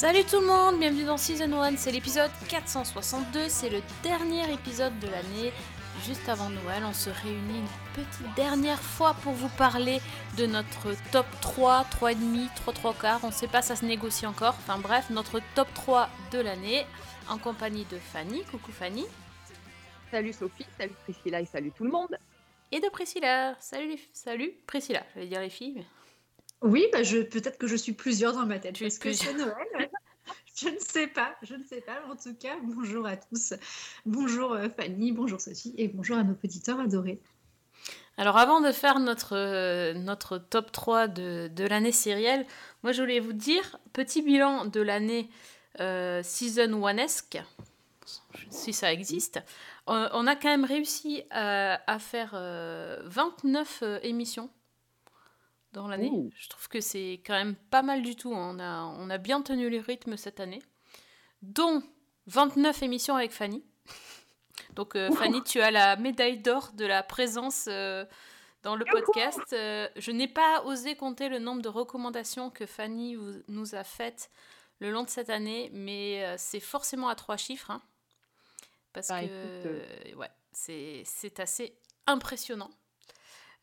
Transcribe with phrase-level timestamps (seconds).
[0.00, 4.98] Salut tout le monde, bienvenue dans Season 1, c'est l'épisode 462, c'est le dernier épisode
[4.98, 5.52] de l'année.
[6.06, 10.00] Juste avant Noël, on se réunit une petite dernière fois pour vous parler
[10.38, 14.54] de notre top 3, 3,5, 3, 3 quarts, on sait pas, ça se négocie encore.
[14.60, 16.86] Enfin bref, notre top 3 de l'année
[17.28, 18.42] en compagnie de Fanny.
[18.44, 19.04] Coucou Fanny.
[20.10, 22.16] Salut Sophie, salut Priscilla et salut tout le monde.
[22.72, 23.54] Et de Priscilla.
[23.60, 24.00] Salut, les...
[24.14, 25.74] Salut Priscilla, j'allais dire les filles.
[25.76, 25.99] mais-
[26.62, 28.74] Oui, bah je, peut-être que je suis plusieurs dans ma tête.
[28.74, 29.32] Tu Parce que c'est.
[29.34, 29.90] Noël.
[30.56, 32.02] je ne sais pas, je ne sais pas.
[32.10, 33.54] En tout cas, bonjour à tous.
[34.04, 37.20] Bonjour euh, Fanny, bonjour Sophie et bonjour à nos auditeurs adorés.
[38.16, 42.44] Alors avant de faire notre, euh, notre top 3 de, de l'année sérielle,
[42.82, 45.30] moi je voulais vous dire, petit bilan de l'année
[45.78, 47.38] euh, season one-esque,
[48.50, 49.40] si ça existe.
[49.86, 54.50] On a quand même réussi à, à faire euh, 29 euh, émissions
[55.72, 56.10] dans l'année.
[56.10, 56.30] Ouh.
[56.36, 58.32] Je trouve que c'est quand même pas mal du tout.
[58.32, 60.60] On a, on a bien tenu les rythmes cette année,
[61.42, 61.82] dont
[62.26, 63.64] 29 émissions avec Fanny.
[64.74, 68.04] Donc euh, Fanny, tu as la médaille d'or de la présence euh,
[68.62, 69.40] dans le podcast.
[69.52, 73.84] Euh, je n'ai pas osé compter le nombre de recommandations que Fanny vous- nous a
[73.84, 74.30] faites
[74.80, 77.70] le long de cette année, mais c'est forcément à trois chiffres.
[77.70, 77.82] hein.
[78.92, 79.26] parce Bah, que
[80.06, 81.76] écoute, ouais, c'est c'est assez
[82.06, 82.70] impressionnant.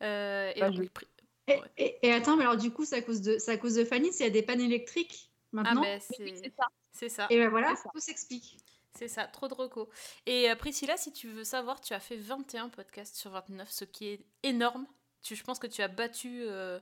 [0.01, 1.16] Et Bah, donc, je-
[1.47, 1.71] Et, Ouais.
[1.77, 4.11] et- et attends, mais alors du coup, c'est à cause de, à cause de Fanny
[4.11, 5.81] s'il y a des pannes électriques ah maintenant.
[5.81, 6.67] ben Oui, c'est ça.
[6.91, 7.27] c'est ça.
[7.29, 7.89] Et ben voilà, ça.
[7.93, 8.57] tout s'explique.
[8.97, 9.87] C'est ça, trop de recos.
[10.25, 13.85] Et euh, Priscilla, si tu veux savoir, tu as fait 21 podcasts sur 29, ce
[13.85, 14.87] qui est énorme.
[15.21, 16.79] Tu, je pense que tu as battu euh,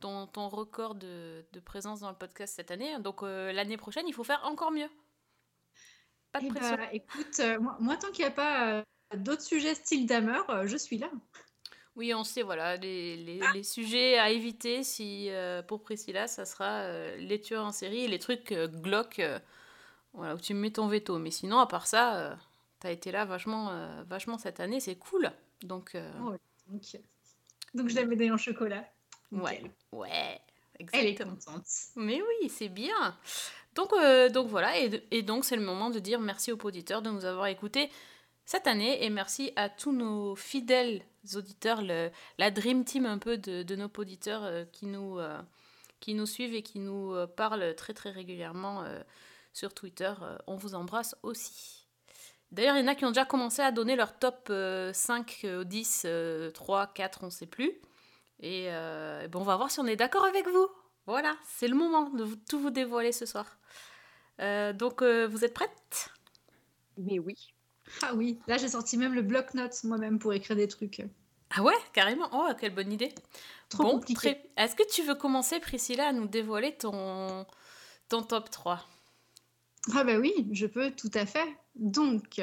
[0.00, 2.98] ton, ton record de, de présence dans le podcast cette année.
[3.00, 4.88] Donc euh, l'année prochaine, il faut faire encore mieux.
[6.32, 6.76] Pas de Et pression.
[6.76, 8.82] bah, écoute, euh, moi, moi, tant qu'il n'y a pas euh,
[9.16, 11.10] d'autres sujets style Damer, euh, je suis là.
[11.94, 16.46] Oui, on sait, voilà, les, les- les sujets à éviter si, euh, pour Priscilla, ça
[16.46, 19.38] sera euh, les tueurs en série et les trucs euh, glauques, euh,
[20.14, 21.18] voilà, où tu mets ton veto.
[21.18, 22.34] Mais sinon, à part ça, euh,
[22.80, 23.70] t'as été là vachement,
[24.04, 25.30] vachement cette année, c'est cool.
[25.62, 26.34] Donc, Oh,
[26.68, 26.82] donc,
[27.74, 28.84] donc je la médaille en chocolat.
[29.30, 30.40] ouais, ouais,
[30.92, 31.36] Elle est exactement.
[31.36, 31.66] contente.
[31.96, 33.16] Mais oui, c'est bien.
[33.74, 33.90] Donc,
[34.32, 37.24] donc voilà, et, et donc c'est le moment de dire merci aux auditeurs de nous
[37.24, 37.90] avoir écoutés
[38.52, 41.00] cette année et merci à tous nos fidèles
[41.36, 45.40] auditeurs, la Dream Team un peu de, nos auditeurs euh, qui, nous, euh,
[46.00, 48.84] qui nous suivent et qui nous euh, parlent très très régulièrement
[49.54, 50.12] sur Twitter.
[50.46, 51.86] On vous embrasse aussi.
[52.50, 55.40] D'ailleurs, il y en a qui ont déjà commencé à donner leur top euh, 5,
[55.44, 57.72] euh, 10, euh, 3, 4, on sait plus.
[58.40, 58.68] Et
[59.30, 60.68] bon, on va voir si on est d'accord avec vous.
[61.06, 63.46] Voilà, c'est le moment de tout vous dévoiler ce soir.
[64.38, 66.10] Donc, vous êtes prêtes?
[66.98, 67.51] Mais oui.
[68.02, 71.02] Ah oui, là j'ai sorti même le bloc-notes moi-même pour écrire des trucs.
[71.54, 72.28] Ah ouais, carrément.
[72.32, 73.14] Oh, quelle bonne idée.
[73.68, 74.14] Trop bon, compliqué.
[74.14, 77.44] très- Est-ce que tu veux commencer, Priscilla, à nous dévoiler ton,
[78.08, 78.80] ton top 3
[79.94, 81.44] Ah bah oui, je peux tout à fait.
[81.74, 82.40] Donc,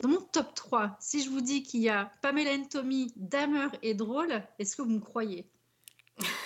[0.00, 3.68] dans mon top 3, si je vous dis qu'il y a Pamela and Tommy, Damer
[3.82, 5.48] et Drôle, est-ce que vous me croyez?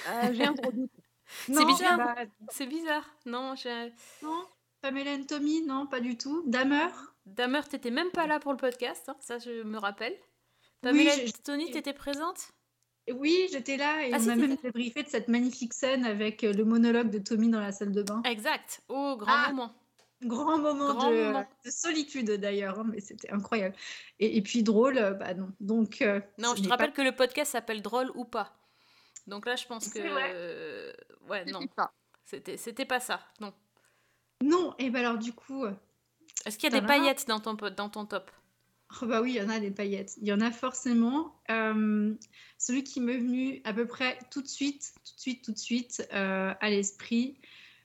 [0.08, 0.90] Euh, J'ai un gros doute.
[1.46, 1.98] C'est bizarre.
[1.98, 2.14] bah,
[2.50, 3.04] C'est bizarre.
[3.26, 3.92] Non, j'ai...
[4.22, 4.44] non,
[4.80, 6.44] Pamela and Tommy, non, pas du tout.
[6.46, 6.88] Damer
[7.34, 10.12] Damer, t'étais même pas là pour le podcast, hein, ça je me rappelle.
[10.84, 12.52] Oui, Pamela j'ai- Tony, t'étais présente?
[13.12, 16.44] Oui, j'étais là et Ah, on si, m'a même débriefé de cette magnifique scène avec
[16.44, 18.22] euh, le monologue de Tommy dans la salle de bain.
[18.24, 18.82] Exact.
[18.88, 19.74] Oh, grand Ah, moment.
[20.22, 21.48] Grand moment, Grand de, moment.
[21.64, 23.74] de solitude d'ailleurs, hein, mais c'était incroyable.
[24.18, 25.52] Et, et puis drôle, euh, bah non.
[25.60, 28.52] Donc, euh, Non, je te rappelle que le podcast s'appelle Drôle ou pas.
[29.28, 29.92] Donc là, je pense que...
[30.00, 30.32] C'est vrai.
[30.34, 30.92] euh,
[31.28, 31.60] Ouais, non,
[32.24, 33.20] c'était c'était pas ça.
[33.40, 33.52] Non.
[34.42, 35.64] Non, et bah alors du coup,
[36.46, 38.30] Est-ce qu'il y a des paillettes dans ton, dans ton top?
[39.02, 40.16] Oh bah oui, il y en a des paillettes.
[40.20, 41.34] Il y en a forcément.
[41.50, 42.14] Euh,
[42.56, 45.58] celui qui m'est venu à peu près tout de suite, tout de suite, tout de
[45.58, 47.36] suite euh, à l'esprit,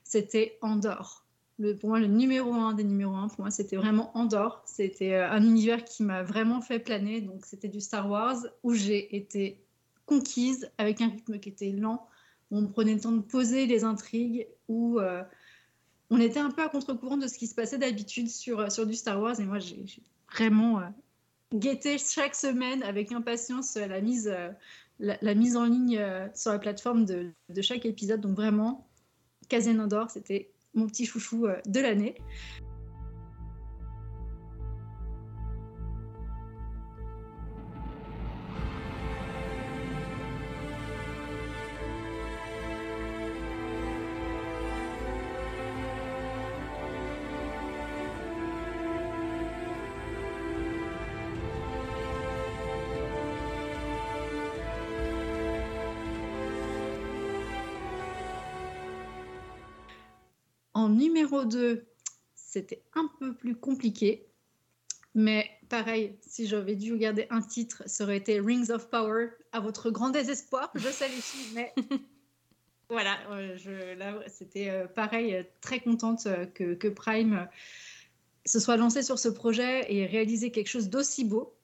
[0.02, 1.26] c'était Andorre.
[1.58, 4.62] Le, pour moi, le numéro un des numéros un, pour moi, c'était vraiment Andorre.
[4.64, 7.20] C'était euh, un univers qui m'a vraiment fait planer.
[7.20, 9.60] Donc, c'était du Star Wars où j'ai été
[10.06, 12.08] conquise avec un rythme qui était lent.
[12.50, 15.22] où on prenait le temps de poser les intrigues, où euh,
[16.10, 18.86] on était un peu à contre-courant de ce qui se passait d'habitude sur, euh, sur
[18.86, 19.38] du Star Wars.
[19.40, 19.84] Et moi, j'ai
[20.32, 20.84] vraiment euh,
[21.54, 24.32] guetté chaque semaine avec impatience euh, la mise,
[24.98, 26.00] la, mise en ligne
[26.34, 28.20] sur la plateforme de, chaque épisode.
[28.20, 28.86] Donc vraiment,
[29.48, 32.16] Cassian Andor, c'était mon petit chouchou de l'année.
[60.96, 61.84] Numéro 2,
[62.34, 64.26] c'était un peu plus compliqué.
[65.14, 69.60] Mais pareil, si j'avais dû regarder un titre, ça aurait été Rings of Power, à
[69.60, 70.70] votre grand désespoir.
[70.74, 71.08] Je sais
[71.54, 71.72] mais
[72.88, 77.48] voilà, euh, je, c'était euh, pareil, euh, très contente que, que Prime
[78.44, 81.54] se soit lancé sur ce projet et réalisé quelque chose d'aussi beau.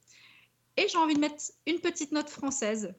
[0.76, 2.94] Et j'ai envie de mettre une petite note française,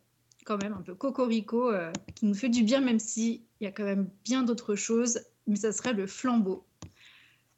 [0.46, 1.72] quand même, un peu cocorico,
[2.16, 5.56] qui nous fait du bien, même s'il y a quand même bien d'autres choses, mais
[5.56, 6.66] ça serait le flambeau.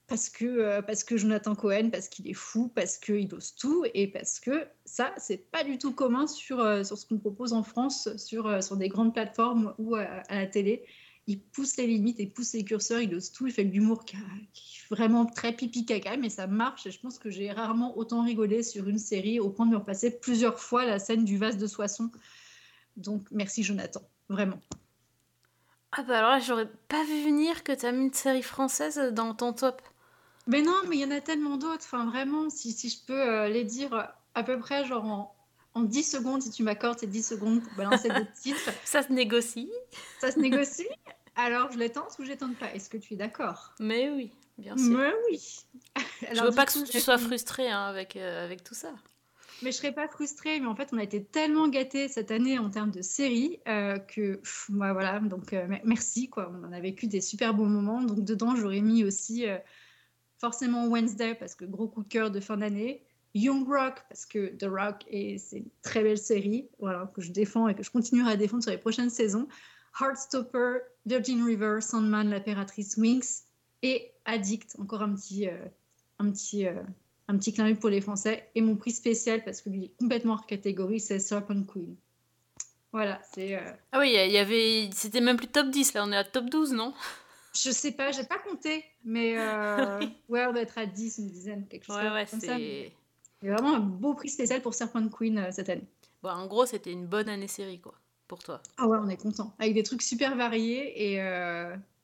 [0.07, 3.85] Parce que, euh, parce que Jonathan Cohen, parce qu'il est fou, parce qu'il ose tout,
[3.93, 7.53] et parce que ça, c'est pas du tout commun sur, euh, sur ce qu'on propose
[7.53, 10.83] en France, sur, euh, sur des grandes plateformes ou à, la télé.
[11.25, 14.03] Il pousse les limites, il pousse les curseurs, il ose tout, il fait de l'humour
[14.03, 16.85] qui est vraiment très pipi caca, mais ça marche.
[16.85, 19.77] Et je pense que j'ai rarement autant rigolé sur une série au point de me
[19.77, 22.11] repasser plusieurs fois la scène du vase de Soissons.
[22.97, 24.59] Donc merci Jonathan, vraiment.
[25.95, 29.33] Ah bah alors là, j'aurais pas vu venir que t'as mis une série française dans
[29.35, 29.81] ton top.
[30.47, 31.83] Mais non, mais il y en a tellement d'autres.
[31.85, 34.03] Enfin, vraiment, si, si je peux euh, les dire euh,
[34.35, 35.35] à peu près, genre en,
[35.75, 39.11] en 10 secondes, si tu m'accordes ces 10 secondes pour balancer des titres, Ça se
[39.13, 39.71] négocie.
[40.19, 40.87] ça se négocie.
[41.35, 42.73] Alors, je les tente ou je les tente pas?
[42.73, 43.73] Est-ce que tu es d'accord?
[43.79, 44.97] Mais oui, bien sûr.
[44.97, 45.41] Mais oui.
[46.31, 48.89] Je veux pas coup, que tu sois frustrée hein, avec, euh, avec tout ça.
[49.61, 52.59] Mais je serais pas frustrée, mais en fait, on a été tellement gâtés cette année
[52.59, 56.51] en termes de séries euh, que, voilà, donc euh, me- merci, quoi.
[56.53, 58.01] On en a vécu des super bons moments.
[58.01, 59.57] Donc, dedans, j'aurais mis aussi euh,
[60.39, 63.03] forcément Wednesday, parce que gros coup de cœur de fin d'année.
[63.35, 67.31] Young Rock, parce que The Rock, est- c'est une très belle série, voilà, que je
[67.31, 69.47] défends et que je continuerai à défendre sur les prochaines saisons.
[69.99, 73.45] Heartstopper, Virgin River, Sandman, l'impératrice Winx
[73.81, 75.47] et Addict, encore un petit,
[76.19, 76.65] un petit,
[77.27, 78.49] un petit clin d'œil pour les Français.
[78.55, 81.95] Et mon prix spécial, parce que lui il est complètement hors catégorie, c'est Serpent Queen.
[82.91, 83.55] Voilà, c'est.
[83.55, 84.89] euh, Ah oui, il y avait.
[84.93, 86.93] C'était même plus top 10, là, on est à top 12, non?
[87.55, 89.99] Je sais pas, j'ai pas compté, mais euh,
[90.29, 92.55] ouais, on doit être à 10, une dizaine, quelque chose Ouais, ouais, comme ça.
[92.57, 92.91] c'est.
[93.41, 95.87] Il y a vraiment un beau prix spécial pour Serpent Queen euh, cette année.
[96.21, 97.93] Bon, en gros, c'était une bonne année série, quoi,
[98.27, 98.61] pour toi.
[98.77, 99.53] Ah ouais, on est content.
[99.59, 101.17] Avec des trucs super variés et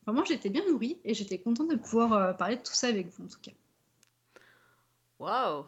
[0.05, 3.23] vraiment, j'étais bien nourrie et j'étais contente de pouvoir parler de tout ça avec vous
[3.23, 3.51] en tout cas.
[5.19, 5.65] Waouh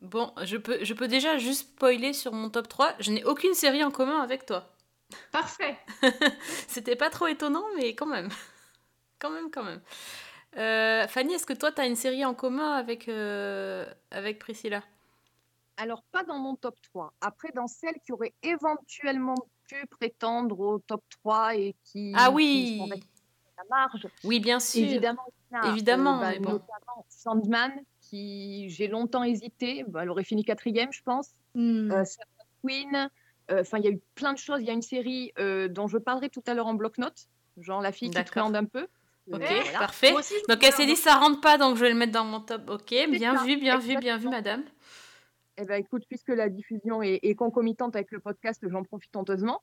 [0.00, 2.94] Bon, je peux, je peux déjà juste spoiler sur mon top 3.
[3.00, 4.68] Je n'ai aucune série en commun avec toi.
[5.32, 5.76] Parfait.
[6.68, 8.28] C'était pas trop étonnant, mais quand même.
[9.18, 9.80] quand même, quand même.
[10.56, 14.82] Euh, Fanny, est-ce que toi, tu as une série en commun avec, euh, avec Priscilla?
[15.76, 17.12] Alors, pas dans mon top 3.
[17.20, 19.36] Après, dans celles qui auraient éventuellement
[19.68, 22.78] pu prétendre au top 3 et qui, Ah oui
[23.56, 24.84] la marge, Oui, bien sûr.
[24.84, 26.50] évidemment, il y a, Évidemment, bah, mais bon.
[26.52, 27.72] notamment Sandman,
[28.08, 29.84] qui j'ai longtemps hésité.
[29.88, 31.30] Bah, elle aurait fini quatrième, je pense.
[31.54, 31.90] Hmm.
[31.92, 32.04] Euh,
[32.64, 32.94] Queen.
[33.50, 34.60] euh, Enfin, il y a eu plein de choses.
[34.60, 37.28] Il y a une série euh, dont je parlerai tout à l'heure en bloc-notes,
[37.58, 38.86] genre la fille qui truande un peu.
[39.30, 39.78] Ok, voilà.
[39.78, 40.12] parfait.
[40.14, 42.40] Aussi, Donc elle s'est dit ça rentre pas, donc je vais le mettre dans mon
[42.40, 42.68] top.
[42.70, 44.64] Ok, bien ça, vu, bien vu, bien vu, madame.
[45.58, 49.60] Eh ben, écoute, puisque la diffusion est, est concomitante avec le podcast, j'en profite honteusement.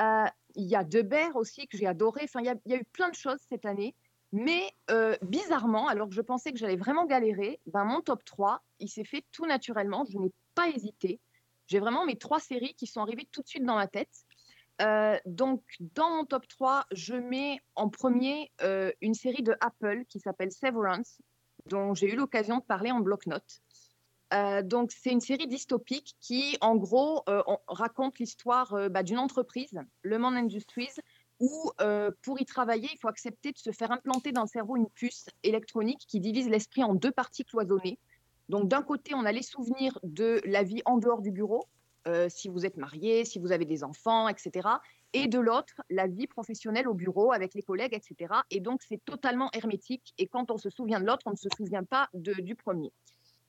[0.00, 0.24] Euh,
[0.56, 2.22] Il y a Debert aussi que j'ai adoré.
[2.24, 3.94] Enfin, il y, a- il y a eu plein de choses cette année.
[4.36, 8.64] Mais euh, bizarrement, alors que je pensais que j'allais vraiment galérer, ben, mon top 3,
[8.80, 10.04] il s'est fait tout naturellement.
[10.10, 11.20] Je n'ai pas hésité.
[11.68, 14.10] J'ai vraiment mes trois séries qui sont arrivées tout de suite dans ma tête.
[14.82, 20.04] Euh, donc, dans mon top 3, je mets en premier euh, une série de Apple
[20.08, 21.18] qui s'appelle Severance,
[21.66, 23.60] dont j'ai eu l'occasion de parler en bloc-notes.
[24.64, 30.18] Donc, c'est une série dystopique qui, en gros, on- raconte l'histoire bah, d'une entreprise, Le
[30.18, 30.90] Monde Industries,
[31.40, 31.72] où
[32.22, 35.26] pour y travailler, il faut accepter de se faire implanter dans le cerveau une puce
[35.42, 37.98] électronique qui divise l'esprit en deux parties cloisonnées.
[38.48, 41.66] Donc, d'un côté, on a les souvenirs de la vie en dehors du bureau,
[42.28, 44.68] si vous êtes marié, si vous avez des enfants, etc.
[45.12, 48.34] Et de l'autre, la vie professionnelle au bureau avec les collègues, etc.
[48.50, 50.12] Et donc, c'est totalement hermétique.
[50.18, 52.92] Et quand on se souvient de l'autre, on ne se souvient pas du premier.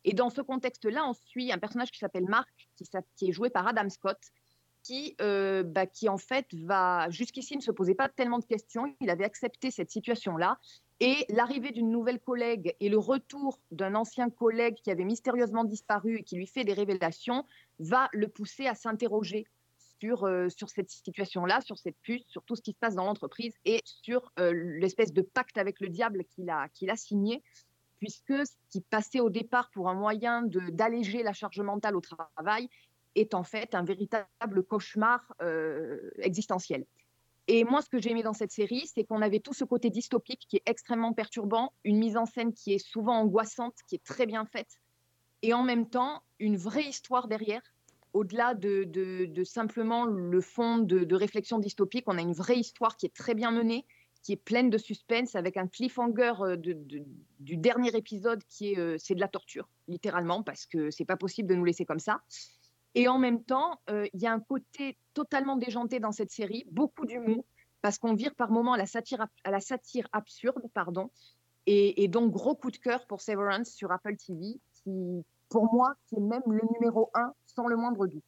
[0.06, 2.48] Et dans ce contexte-là, on suit un personnage qui s'appelle Mark,
[3.16, 4.20] qui est joué par Adam Scott,
[4.86, 8.96] qui, euh, bah, qui en fait va jusqu'ici ne se posait pas tellement de questions.
[9.02, 10.60] Il avait accepté cette situation-là.
[11.00, 16.20] Et l'arrivée d'une nouvelle collègue et le retour d'un ancien collègue qui avait mystérieusement disparu
[16.20, 17.46] et qui lui fait des révélations
[17.80, 19.48] va le pousser à s'interroger
[20.00, 23.06] sur, euh, sur cette situation-là, sur cette puce, sur tout ce qui se passe dans
[23.06, 27.42] l'entreprise et sur euh, l'espèce de pacte avec le diable qu'il a, qu'il a signé
[28.00, 32.70] puisque ce qui passait au départ pour un moyen d'alléger la charge mentale au travail
[33.16, 36.86] est en fait un véritable cauchemar euh, existentiel.
[37.48, 39.90] Et moi, ce que j'ai aimé dans cette série, c'est qu'on avait tout ce côté
[39.90, 44.04] dystopique qui est extrêmement perturbant, une mise en scène qui est souvent angoissante, qui est
[44.04, 44.80] très bien faite,
[45.44, 47.62] et en même temps, une vraie histoire derrière.
[48.14, 53.06] Au-delà de, simplement le fond de, de réflexion dystopique, on a une vraie histoire qui
[53.06, 53.86] est très bien menée,
[54.24, 58.96] qui est pleine de suspense avec un cliffhanger euh, du dernier épisode qui est euh,
[58.98, 62.22] c'est de la torture littéralement parce que c'est pas possible de nous laisser comme ça.
[62.98, 66.66] Et en même temps, euh, il y a un côté totalement déjanté dans cette série,
[66.72, 67.44] beaucoup d'humour
[67.82, 71.12] parce qu'on vire par moments à la satire à la satire absurde, pardon.
[71.68, 76.20] Et, donc gros coup de cœur pour Severance sur Apple TV qui pour moi est
[76.20, 78.24] même le numéro un sans le moindre doute.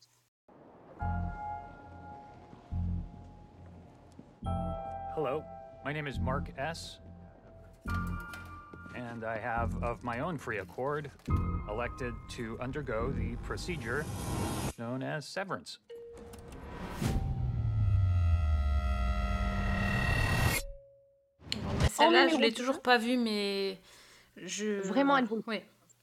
[5.15, 5.43] Hello.
[5.85, 6.99] My name is Mark S.
[8.97, 11.11] And I have, of my own free accord,
[11.69, 14.03] elected to undergo the procedure
[14.79, 15.79] known as severance.
[21.91, 23.77] Celle-là, je l'ai toujours pas vue, mais
[24.35, 24.81] je.
[24.81, 25.61] Vraiment, elle vaut Oui.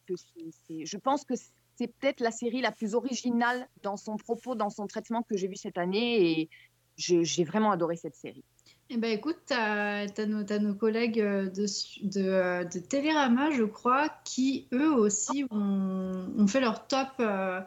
[0.09, 1.35] je pense que
[1.77, 5.49] c'est peut-être la série la plus originale dans son propos, dans son traitement que j'ai
[5.49, 6.51] vu cette année et
[6.97, 8.45] j'ai vraiment adoré cette série.
[8.91, 11.65] Eh ben écoute, tu as, nos, collègues euh, de,
[12.03, 17.61] de, euh, de Télérama, je crois, qui eux aussi ont, ont fait leur top, euh,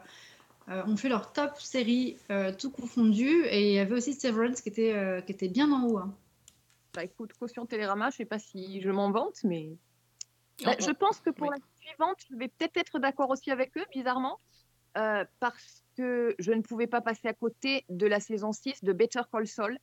[0.68, 3.44] ont fait leur top série euh, tout confondu.
[3.46, 5.98] Et il y avait aussi Severance qui était, euh, qui était bien en haut.
[5.98, 6.14] hein.
[6.94, 9.70] Bah, écoute, caution Télérama, je sais pas si je m'en vante, mais
[10.64, 11.56] Bah, On- je pense que pour oui.
[11.58, 14.38] la suivante, je vais peut-être être d'accord aussi avec eux, bizarrement,
[14.94, 19.22] parce que je ne pouvais pas passer à côté de la saison 6 de Better
[19.32, 19.78] Call Saul,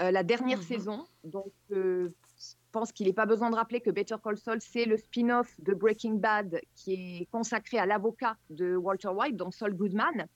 [0.00, 0.64] euh, la dernière Mhm.
[0.64, 1.06] saison.
[1.24, 4.84] Donc, euh, je pense qu'il n'est pas besoin de rappeler que Better Call Saul, c'est
[4.84, 9.74] le spin-off de Breaking Bad qui est consacré à l'avocat de Walter White, donc Saul
[9.74, 10.26] Goodman.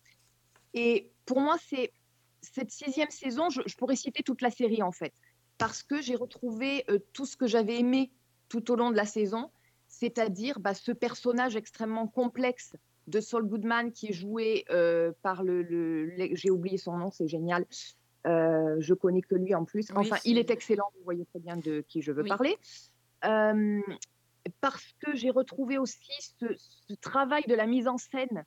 [0.74, 1.92] Et pour moi, c'est
[2.40, 5.12] cette sixième saison, je, je pourrais citer toute la série en fait,
[5.58, 8.12] parce que j'ai retrouvé euh, tout ce que j'avais aimé
[8.48, 9.50] tout au long de la saison,
[9.88, 12.74] c'est-à-dire bah, ce personnage extrêmement complexe
[13.08, 14.64] de Saul Goodman qui est joué
[15.22, 17.64] par le, le- le- j'ai oublié son nom, c'est génial.
[18.28, 19.90] Euh, je connais que lui en plus.
[19.94, 20.90] Enfin, il est excellent.
[20.96, 22.28] Vous voyez très bien de qui je veux Oui.
[22.28, 22.56] parler.
[23.24, 23.80] Euh,
[24.60, 28.44] parce que j'ai retrouvé aussi ce, ce travail de la mise en scène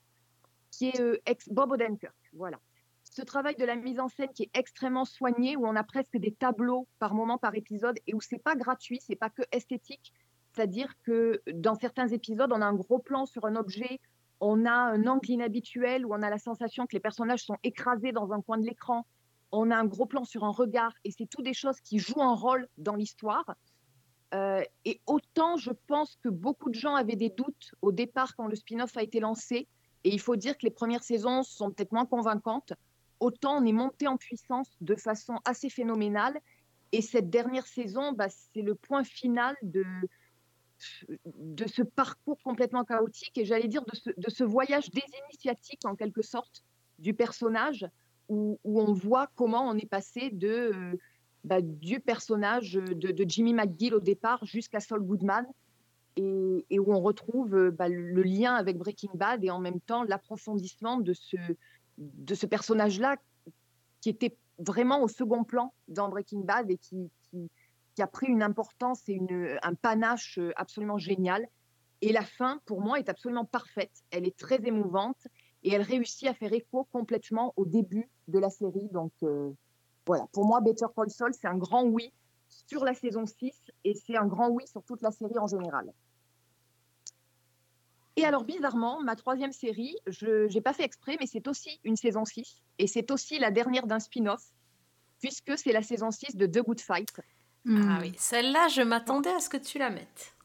[0.71, 2.15] qui est euh, ex Bob Odenkirk.
[2.33, 2.59] Voilà.
[3.03, 6.15] Ce travail de la mise en scène qui est extrêmement soigné, où on a presque
[6.17, 10.13] des tableaux par moment, par épisode, et où c'est pas gratuit, c'est pas que esthétique.
[10.53, 13.99] C'est-à-dire que dans certains épisodes, on a un gros plan sur un objet,
[14.39, 18.11] on a un angle inhabituel où on a la sensation que les personnages sont écrasés
[18.11, 19.05] dans un coin de l'écran,
[19.51, 22.21] on a un gros plan sur un regard, et c'est tout des choses qui jouent
[22.21, 23.55] un rôle dans l'histoire.
[24.33, 28.47] Euh, et autant je pense que beaucoup de gens avaient des doutes au départ quand
[28.47, 29.67] le spin-off a été lancé,
[30.03, 32.73] et il faut dire que les premières saisons sont peut-être moins convaincantes,
[33.19, 36.39] autant on est monté en puissance de façon assez phénoménale.
[36.93, 39.85] Et cette dernière saison, bah, c'est le point final de,
[41.25, 45.95] de ce parcours complètement chaotique et j'allais dire de ce, de ce voyage désinitiatique en
[45.95, 46.63] quelque sorte
[46.99, 47.85] du personnage
[48.31, 50.95] où, on voit comment on est passé euh,
[51.43, 55.45] bah, du personnage de, de Jimmy McGill au départ jusqu'à Saul Goodman
[56.15, 60.03] et, où on retrouve euh, bah, le, lien avec Breaking Bad et en même temps
[60.03, 63.17] l'approfondissement de ce, personnage-là
[63.99, 67.09] qui était vraiment au second plan dans Breaking Bad et qui,
[67.99, 69.19] a pris une importance et
[69.61, 71.45] un panache euh, absolument génial.
[72.01, 73.91] Et la fin, pour moi, est absolument parfaite.
[74.09, 75.27] Elle est très émouvante
[75.63, 78.89] et elle réussit à faire écho complètement au début de la série.
[78.91, 79.51] Donc euh,
[80.05, 82.11] voilà, pour moi, Better Call Saul, c'est un grand oui
[82.47, 83.51] sur la saison 6
[83.83, 85.91] et c'est un grand oui sur toute la série en général.
[88.17, 91.95] Et alors, bizarrement, ma troisième série, je n'ai pas fait exprès, mais c'est aussi une
[91.95, 94.43] saison 6 et c'est aussi la dernière d'un spin-off
[95.19, 97.09] puisque c'est la saison 6 de The Good Fight.
[97.17, 97.21] Ah
[97.63, 97.99] Hmm.
[98.01, 100.35] oui, celle-là, je m'attendais à ce que tu la mettes.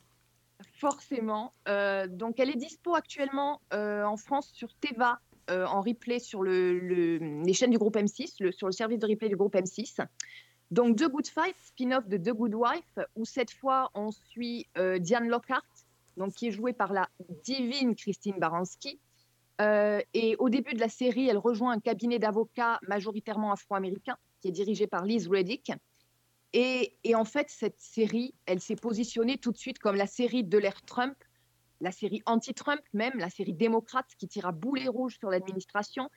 [0.78, 1.52] Forcément.
[1.68, 6.42] Euh, donc, elle est dispo actuellement euh, en France sur Teva, euh, en replay sur
[6.42, 9.54] le, le- les chaînes du groupe M6, le- sur le service de replay du groupe
[9.54, 10.04] M6.
[10.70, 14.66] Donc, The Good Fight, spin-off de The Good Wife, où cette fois, on suit
[14.98, 15.62] Diane Lockhart,
[16.16, 17.08] donc, qui est jouée par la
[17.44, 18.98] divine Christine Baranski.
[19.60, 24.52] Et au début de la série, elle rejoint un cabinet d'avocats majoritairement afro-américains, qui est
[24.52, 25.70] dirigé par Liz Reddick.
[26.52, 30.58] Et, en fait, cette série, elle s'est positionnée tout de suite comme la série de
[30.58, 31.16] l'ère Trump,
[31.80, 36.08] la série anti-Trump même, la série démocrate qui tire à boulet rouge sur l'administration,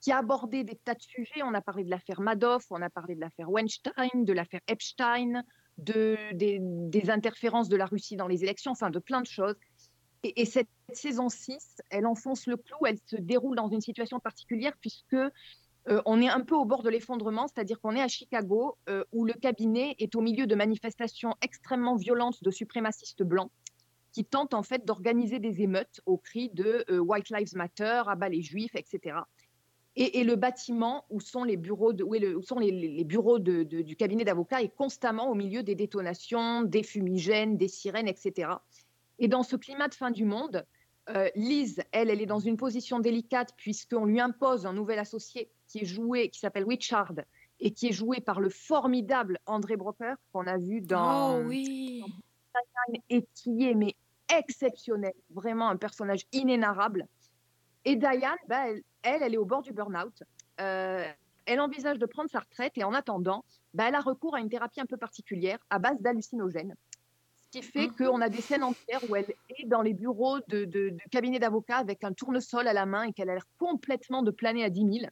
[0.00, 1.42] qui a abordé des tas de sujets.
[1.44, 5.44] On a parlé de l'affaire Madoff, on a parlé de l'affaire Weinstein, de l'affaire Epstein,
[5.78, 9.56] de, des, des interférences de la Russie dans les élections, enfin de plein de choses.
[10.24, 14.18] Et, et cette saison 6, elle enfonce le clou, elle se déroule dans une situation
[14.18, 15.16] particulière puisque
[15.88, 19.04] euh, on est un peu au bord de l'effondrement, c'est-à-dire qu'on est à Chicago, euh,
[19.12, 23.50] où le cabinet est au milieu de manifestations extrêmement violentes de suprémacistes blancs
[24.12, 28.28] qui tentent en fait d'organiser des émeutes au cri de euh, White Lives Matter, abat
[28.28, 29.16] les juifs, etc.
[29.96, 34.60] Et, le bâtiment où sont les bureaux, de, où, sont les, bureaux du cabinet d'avocats
[34.60, 38.50] est constamment au milieu des détonations, des fumigènes, des sirènes, etc.
[39.20, 40.66] Et dans ce climat de fin du monde,
[41.36, 45.80] Lise, elle, elle est dans une position délicate puisqu'on lui impose un nouvel associé qui
[45.80, 47.14] est joué, qui s'appelle Richard
[47.58, 52.04] et qui est joué par le formidable André Broker qu'on a vu dans Oh oui.
[53.10, 53.96] et qui est mais
[54.32, 57.08] exceptionnel, vraiment un personnage inénarrable.
[57.84, 60.22] Et Diane, bah, elle, elle, elle est au bord du burn-out.
[60.60, 61.04] Euh,
[61.44, 64.48] elle envisage de prendre sa retraite et en attendant, bah, elle a recours à une
[64.48, 66.76] thérapie un peu particulière à base d'hallucinogènes.
[67.36, 67.96] Ce qui fait Mhm.
[67.96, 69.26] qu'on a des scènes entières où elle
[69.58, 73.02] est dans les bureaux de, de- du cabinet d'avocats avec un tournesol à la main
[73.02, 75.10] et qu'elle a l'air complètement de planer à 10 000.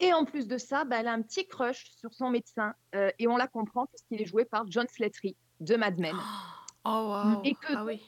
[0.00, 3.10] Et en plus de ça, bah, elle a un petit crush sur son médecin euh,
[3.18, 6.16] et on la comprend puisqu'il est joué par John Slattery de Mad Men.
[6.86, 7.42] Oh wow.
[7.44, 8.00] Et que Ah oui.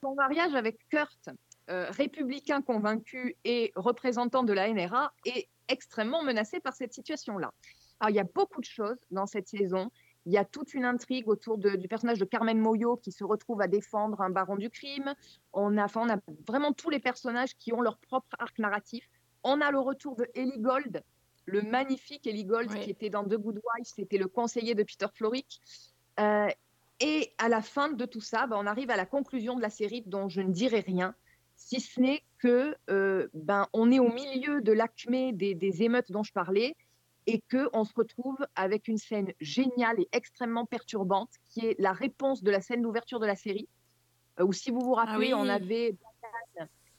[0.00, 1.30] son mariage avec Kurt,
[1.68, 7.50] euh, républicain convaincu et représentant de la NRA, est extrêmement menacé par cette situation-là.
[7.98, 9.90] Alors, il y a beaucoup de choses dans cette saison.
[10.26, 13.24] Il y a toute une intrigue autour de- du personnage de Carmen Moyo qui se
[13.24, 15.12] retrouve à défendre un baron du crime.
[15.52, 19.08] On a, enfin, on a vraiment tous les personnages qui ont leur propre arc narratif.
[19.42, 21.02] On a le retour de Ellie Gold,
[21.46, 22.80] le magnifique Ellie Gold Oui.
[22.80, 25.60] qui était dans The Good Wife, c'était le conseiller de Peter Florrick.
[26.20, 26.48] Euh,
[27.00, 29.70] et à la fin de tout ça, ben, on arrive à la conclusion de la
[29.70, 31.14] série dont je ne dirai rien,
[31.56, 36.10] si ce n'est que euh, ben, on est au milieu de l'acmé des, des émeutes
[36.10, 36.74] dont je parlais
[37.26, 42.42] et qu'on se retrouve avec une scène géniale et extrêmement perturbante qui est la réponse
[42.42, 43.68] de la scène d'ouverture de la série.
[44.40, 45.46] Euh, où si vous vous rappelez, Ah oui.
[45.46, 45.96] on avait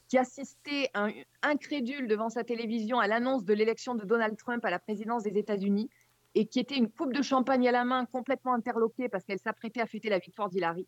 [0.08, 4.70] qui assistait un, incrédule devant sa télévision à l'annonce de l'élection de Donald Trump à
[4.70, 5.90] la présidence des États-Unis
[6.36, 9.82] et qui était une coupe de champagne à la main complètement interloquée parce qu'elle s'apprêtait
[9.82, 10.88] à fêter la victoire d'Hillary.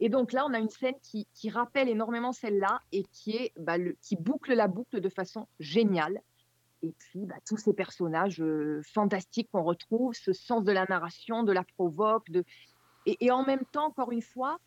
[0.00, 3.52] Et donc là, on a une scène qui, qui rappelle énormément celle-là et qui, est,
[3.56, 6.20] bah, qui boucle la boucle de façon géniale.
[6.82, 11.42] Et puis, bah, tous ces personnages euh, fantastiques qu'on retrouve, ce sens de la narration,
[11.42, 12.44] de la provoque, de...
[13.06, 14.58] Et en même temps, encore une fois,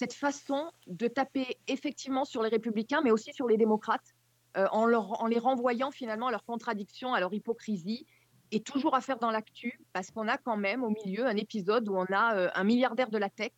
[0.00, 4.14] cette façon de taper effectivement sur les républicains, mais aussi sur les démocrates,
[4.56, 8.06] euh, en, leur, en les renvoyant finalement à leurs contradictions, à leur hypocrisie,
[8.50, 11.86] et toujours à faire dans l'actu, parce qu'on a quand même au milieu un épisode
[11.86, 13.52] où on a euh, un milliardaire de la tech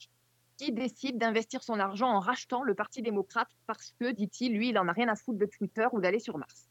[0.56, 4.78] qui décide d'investir son argent en rachetant le Parti démocrate parce que, dit-il, lui, il
[4.80, 6.68] en a rien à foutre de Twitter ou d'aller sur Mars.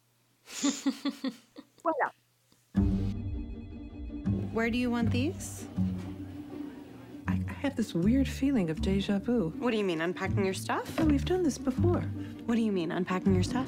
[1.81, 2.11] voilà.
[4.53, 5.65] Where do you want these?
[7.61, 9.53] I, I have this weird feeling of deja vu.
[9.59, 10.91] What do you mean, unpacking your stuff?
[10.99, 12.01] Oh, we've done this before.
[12.45, 13.67] What do you mean, unpacking your stuff?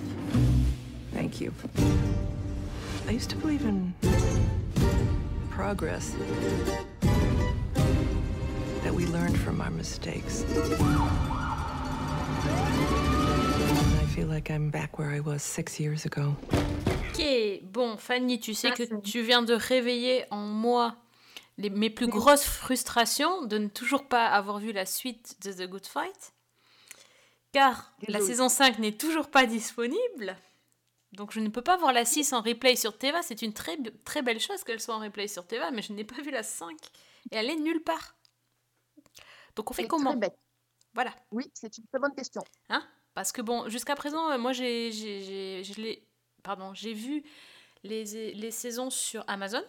[1.12, 1.54] Thank you.
[3.08, 3.94] I used to believe in
[5.52, 6.16] progress.
[8.84, 10.42] That we learned from our mistakes.
[10.42, 10.74] And
[14.00, 16.36] I feel like I'm back where I was six years ago.
[17.12, 20.96] Ok, bon, Fanny, tu sais que tu viens de réveiller en moi
[21.58, 25.70] les, mes plus grosses frustrations de ne toujours pas avoir vu la suite de The
[25.70, 26.34] Good Fight.
[27.52, 30.36] Car la saison 5 n'est toujours pas disponible.
[31.12, 33.22] Donc je ne peux pas voir la 6 en replay sur Teva.
[33.22, 36.04] C'est une très, très belle chose qu'elle soit en replay sur Teva, mais je n'ai
[36.04, 36.76] pas vu la 5.
[37.32, 38.16] Et elle est nulle part.
[39.56, 40.40] Donc on fait comment très bête.
[40.96, 41.14] Voilà.
[41.32, 42.44] Oui, c'est une très bonne question.
[43.14, 46.08] Parce que bon, jusqu'à présent, euh, moi j'ai j'ai- j'ai- je l'ai-
[46.42, 47.24] pardon, j'ai vu
[47.84, 49.64] les, les saisons sur Amazon.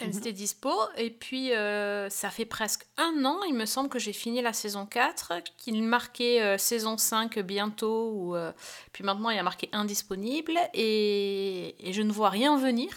[0.00, 0.32] Elles Mhm.
[0.32, 0.72] dispo.
[0.96, 4.52] Et puis, euh, ça fait presque un an, il me semble que j'ai fini la
[4.52, 8.10] saison 4, qu'il marquait euh, saison 5 bientôt.
[8.12, 8.52] Ou, euh,
[8.92, 10.58] puis maintenant, il a marqué indisponible.
[10.74, 12.88] Et, et je ne vois rien venir.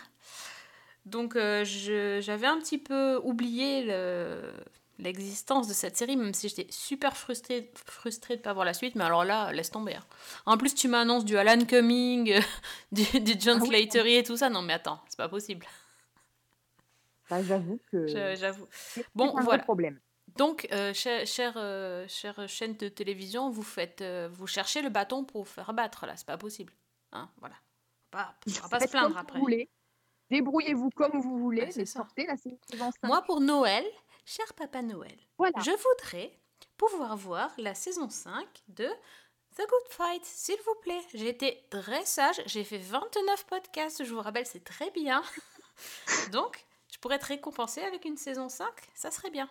[1.06, 4.52] Donc, j'avais un petit peu oublié le-
[5.00, 8.74] l'existence de cette série, même si j'étais super frustrée, frustrée de ne pas voir la
[8.74, 8.96] suite.
[8.96, 9.94] Mais alors là, laisse tomber.
[9.96, 10.04] hein.
[10.46, 12.34] En plus, tu m'annonces du Alan Cumming,
[12.92, 13.66] du, du John Ah.
[13.68, 14.50] Slattery et tout ça.
[14.50, 15.66] Non, mais attends, c'est pas possible.
[17.30, 18.68] Bah, J'avoue que J'avoue.
[19.16, 19.64] bon, un voilà.
[19.64, 20.00] problème.
[20.36, 24.90] Donc, euh, chère, chère, euh, chère chaîne de télévision, vous faites, euh, vous cherchez le
[24.90, 26.74] bâton pour vous faire battre là, c'est pas possible.
[27.12, 27.56] Hein, voilà.
[28.12, 29.40] Pas, on va pas se plaindre comme après.
[29.40, 29.70] Vous voulez.
[30.30, 32.58] Débrouillez-vous comme vous voulez, Ouais, c'est sortez la saison
[32.92, 32.92] 5.
[33.04, 33.86] Moi, pour Noël,
[34.26, 35.58] cher Papa Noël, voilà.
[35.64, 36.38] je voudrais
[36.76, 38.88] pouvoir voir la saison 5 de
[39.56, 41.02] The Good Fight, s'il vous plaît.
[41.14, 45.24] J'ai été très sage, j'ai fait 29 podcasts, je vous rappelle, c'est très bien.
[46.34, 49.50] Donc, je pourrais être récompensée avec une saison 5, ça serait bien.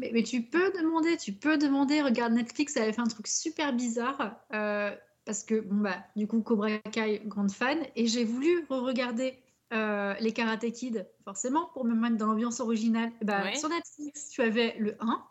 [0.00, 2.02] Mais, mais tu peux demander, tu peux demander.
[2.02, 4.36] Regarde, Netflix avait fait un truc super bizarre.
[4.52, 7.78] euh, parce que, bon, bah, du coup, Cobra Kai, grande fan.
[7.96, 9.38] Et j'ai voulu re-regarder
[9.72, 13.10] euh, les Karate Kid, forcément, pour me mettre dans l'ambiance originale.
[13.22, 13.54] Bah.
[13.54, 15.26] Sur Netflix, tu avais le 1,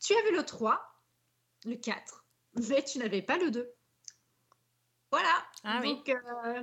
[0.00, 0.80] tu avais le 3,
[1.64, 2.24] le 4,
[2.68, 3.72] mais tu n'avais pas le 2.
[5.10, 5.34] Voilà.
[5.64, 6.02] Ah oui.
[6.08, 6.62] Euh,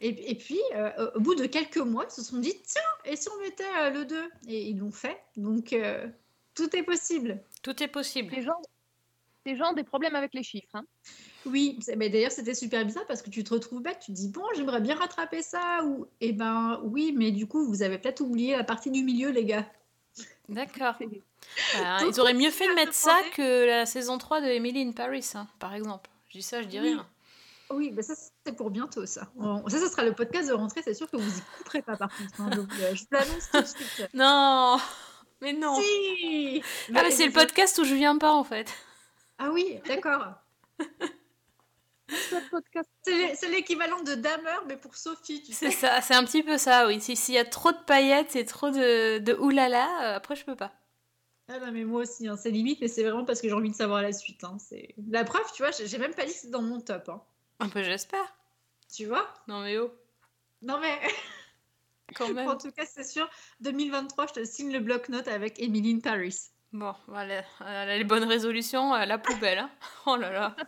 [0.00, 3.16] Et, et puis, euh, au bout de quelques mois, ils se sont dit tiens, et
[3.16, 5.20] si on mettait euh, le 2 Et ils l'ont fait.
[5.36, 6.06] Donc, euh,
[6.54, 7.42] tout est possible.
[7.62, 8.32] Tout est possible.
[8.34, 8.60] Les gens,
[9.44, 10.74] les gens ont des problèmes avec les chiffres.
[10.74, 10.84] hein.
[11.46, 13.98] Oui, mais d'ailleurs, c'était super bizarre parce que tu te retrouves bête.
[14.00, 15.82] Tu te dis bon, j'aimerais bien rattraper ça.
[15.84, 19.30] Ou, eh ben, oui, mais du coup, vous avez peut-être oublié la partie du milieu,
[19.30, 19.66] les gars.
[20.48, 20.94] D'accord.
[21.74, 24.92] Bah, ils auraient mieux fait de mettre ça que la saison 3 de Emily in
[24.92, 26.10] Paris, hein, par exemple.
[26.28, 26.88] Je dis ça, je dis Oui.
[26.88, 27.08] rien.
[27.70, 28.14] Oui, mais ça,
[28.46, 29.28] c'est pour bientôt, ça.
[29.36, 30.80] On- Ça, ça sera le podcast de rentrée.
[30.82, 32.40] C'est sûr que vous y couperez pas, par contre.
[32.40, 32.50] hein.
[32.50, 34.08] Donc, euh, je vous l'annonce tout de suite.
[34.14, 34.78] Non
[35.42, 36.62] Mais non Si
[36.94, 37.78] Ah, mais c'est le podcast.
[37.78, 38.72] où je viens pas, en fait.
[39.38, 40.26] Ah oui, d'accord.
[40.80, 40.84] Ce
[43.02, 45.70] C'est l'é- c'est l'équivalent de Damer, mais pour Sophie, tu sais.
[45.70, 47.00] C'est ça, c'est un petit peu ça, oui.
[47.00, 50.44] Si- S'il y a trop de paillettes et trop de, de oulala, euh, après je
[50.44, 50.72] peux pas.
[51.48, 53.70] Ah non, mais moi aussi, hein, c'est limite, mais c'est vraiment parce que j'ai envie
[53.70, 54.42] de savoir la suite.
[54.44, 54.56] hein.
[54.58, 57.08] C'est La preuve, tu vois, j'ai j'ai même pas dit que c'est dans mon top.
[57.10, 57.22] hein.
[57.60, 58.34] Un peu, j'espère.
[58.94, 59.28] Tu vois?
[59.48, 59.92] Non mais oh,
[60.62, 60.98] Non, mais
[62.14, 62.48] quand même.
[62.48, 63.28] en tout cas, c'est sûr,
[63.60, 66.36] 2023, je te signe le bloc-notes avec Emily in Paris.
[66.72, 69.58] Bon, voilà, euh, les bonnes résolutions, la poubelle.
[69.58, 69.70] hein.
[70.06, 70.56] Oh là là.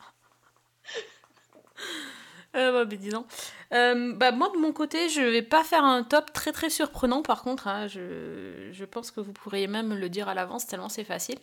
[2.57, 3.27] Euh, bah, mais dis donc.
[3.73, 7.23] Euh, bah, moi, de mon côté, je vais pas faire un top très très surprenant,
[7.23, 7.69] par contre.
[7.69, 7.87] hein.
[7.87, 11.39] je, je pense que vous pourriez même le dire à l'avance, tellement c'est facile.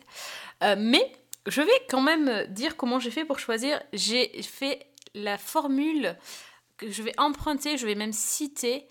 [0.62, 1.10] Euh, mais
[1.46, 3.82] je vais quand même dire comment j'ai fait pour choisir.
[3.94, 6.16] J'ai fait la formule
[6.76, 8.88] que je vais emprunter, je vais même citer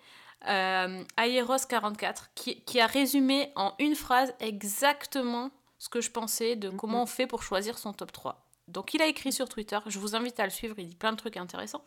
[0.48, 6.70] euh, Aeros44, qui, qui a résumé en une phrase exactement ce que je pensais de
[6.70, 8.46] comment on fait pour choisir son top 3.
[8.68, 11.12] Donc il a écrit sur Twitter, je vous invite à le suivre, il dit plein
[11.12, 11.86] de trucs intéressants.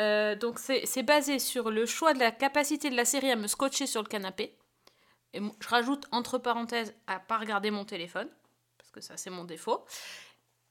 [0.00, 3.46] Euh, donc c'est basé sur le choix de la capacité de la série à me
[3.46, 4.56] scotcher sur le canapé.
[5.34, 8.28] Et je rajoute entre parenthèses à pas regarder mon téléphone,
[8.78, 9.84] parce que ça c'est mon défaut.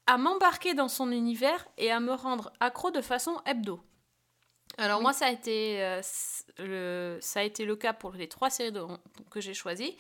[0.08, 3.82] À m'embarquer dans son univers et à me rendre accro de façon hebdo.
[4.78, 6.02] Alors moi ça a été euh,
[6.58, 8.86] le, ça a été le cas pour les trois séries de-
[9.30, 9.96] que j'ai choisies,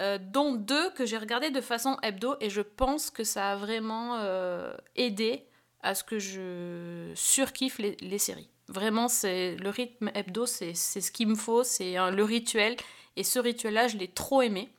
[0.00, 3.56] euh, dont deux que j'ai regardées de façon hebdo et je pense que ça a
[3.56, 5.46] vraiment euh, aidé
[5.82, 8.50] à ce que je surkiffe les, les séries.
[8.68, 12.76] Vraiment, c'est le rythme hebdo, c'est c'est ce qu'il me faut, c'est le rituel
[13.16, 14.70] et ce rituel-là, je l'ai trop aimé.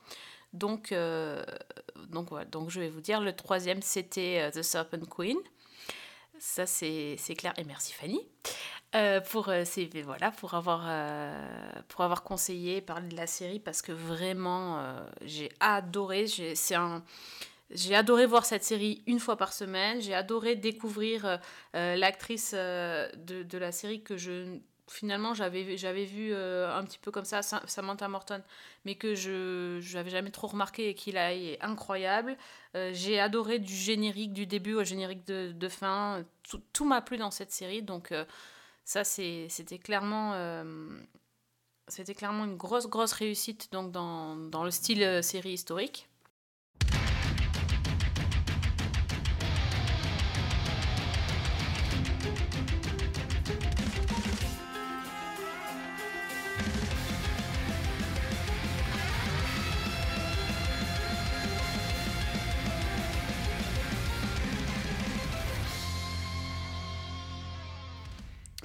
[0.52, 0.94] Donc,
[2.12, 5.38] donc voilà, donc je vais vous dire, le troisième c'était euh, The Serpent Queen.
[6.38, 8.20] Ça c'est clair et merci Fanny.
[8.94, 9.64] Euh, pour, euh,
[10.04, 10.80] voilà, pour, avoir,
[11.88, 14.84] pour avoir conseillé, parlé de la série, parce que vraiment,
[15.22, 16.26] j'ai adoré.
[16.26, 20.02] J'ai, adoré voir cette série une fois par semaine.
[20.02, 21.38] J'ai adoré découvrir
[21.72, 27.24] l'actrice de la série que je finalement j'avais j'avais vu euh, un petit peu comme
[27.24, 28.42] ça Sa- Samantha Morton
[28.84, 32.36] mais que je n'avais jamais trop remarqué et qu'il a est incroyable
[32.74, 37.00] Euh, j'ai adoré du générique du début au générique de, de fin tout, tout m'a
[37.02, 38.24] plu dans cette série donc euh,
[38.84, 40.64] ça, c'était clairement, euh,
[41.88, 46.08] c'était clairement une grosse, grosse réussite donc dans, dans le style série historique.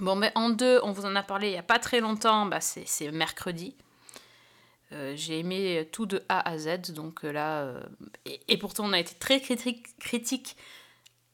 [0.08, 2.46] Bon, mais en deux, on vous en a parlé il n'y a pas très longtemps,
[2.46, 3.76] bah, c'est mercredi.
[4.93, 7.63] Euh, J'ai aimé tout de A à Z, donc euh, là.
[7.63, 7.84] euh,
[8.48, 10.56] et, pourtant, on a été très critique,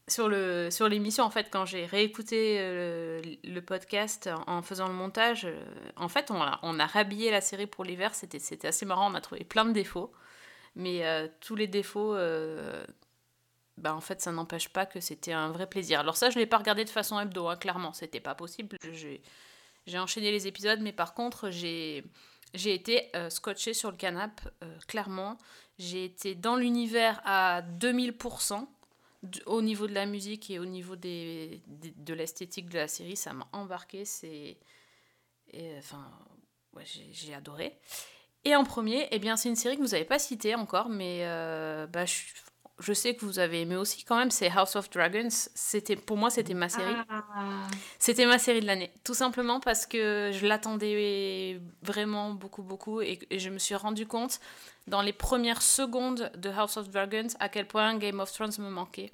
[0.08, 1.24] sur l'émission.
[1.24, 2.58] En fait, quand j'ai réécouté
[3.44, 5.48] le, podcast en, faisant le montage,
[5.96, 8.16] en fait, on a, on a rhabillé la série pour l'hiver.
[8.16, 9.12] C'était assez marrant.
[9.12, 10.12] On a trouvé plein de défauts.
[10.76, 11.04] Mais
[11.42, 12.16] tous les défauts,
[13.78, 16.00] bah, en fait, ça n'empêche pas que c'était un vrai plaisir.
[16.00, 18.78] Alors ça, je l'ai pas regardé de façon hebdo, hein, clairement, c'était pas possible.
[19.86, 22.04] J'ai enchaîné les épisodes, mais par contre, j'ai
[22.54, 25.38] été euh, scotché sur le canapé, euh, clairement.
[25.80, 28.68] J'ai été dans l'univers à 2000%,
[29.24, 33.16] du- au niveau de la musique et au niveau des, de l'esthétique de la série.
[33.18, 34.58] Ça m'a embarqué, c'est...
[35.52, 36.10] et, Enfin,
[37.12, 37.78] j'ai adoré.
[38.46, 41.20] Et en premier, eh bien, c'est une série que vous n'avez pas citée encore, mais
[41.24, 42.22] euh, bah, je,
[42.84, 45.30] je sais que vous avez aimé aussi quand même, c'est House of Dragons.
[45.30, 46.96] C'était, pour moi, c'était ma série.
[47.10, 47.24] Ah,
[47.98, 48.91] C'était ma série de l'année.
[49.04, 53.02] Tout simplement parce que je l'attendais vraiment beaucoup, beaucoup.
[53.02, 54.39] Et, et je me suis rendu compte
[54.88, 58.69] dans les premières secondes de House of Dragons à quel point Game of Thrones me
[58.69, 59.12] manquait.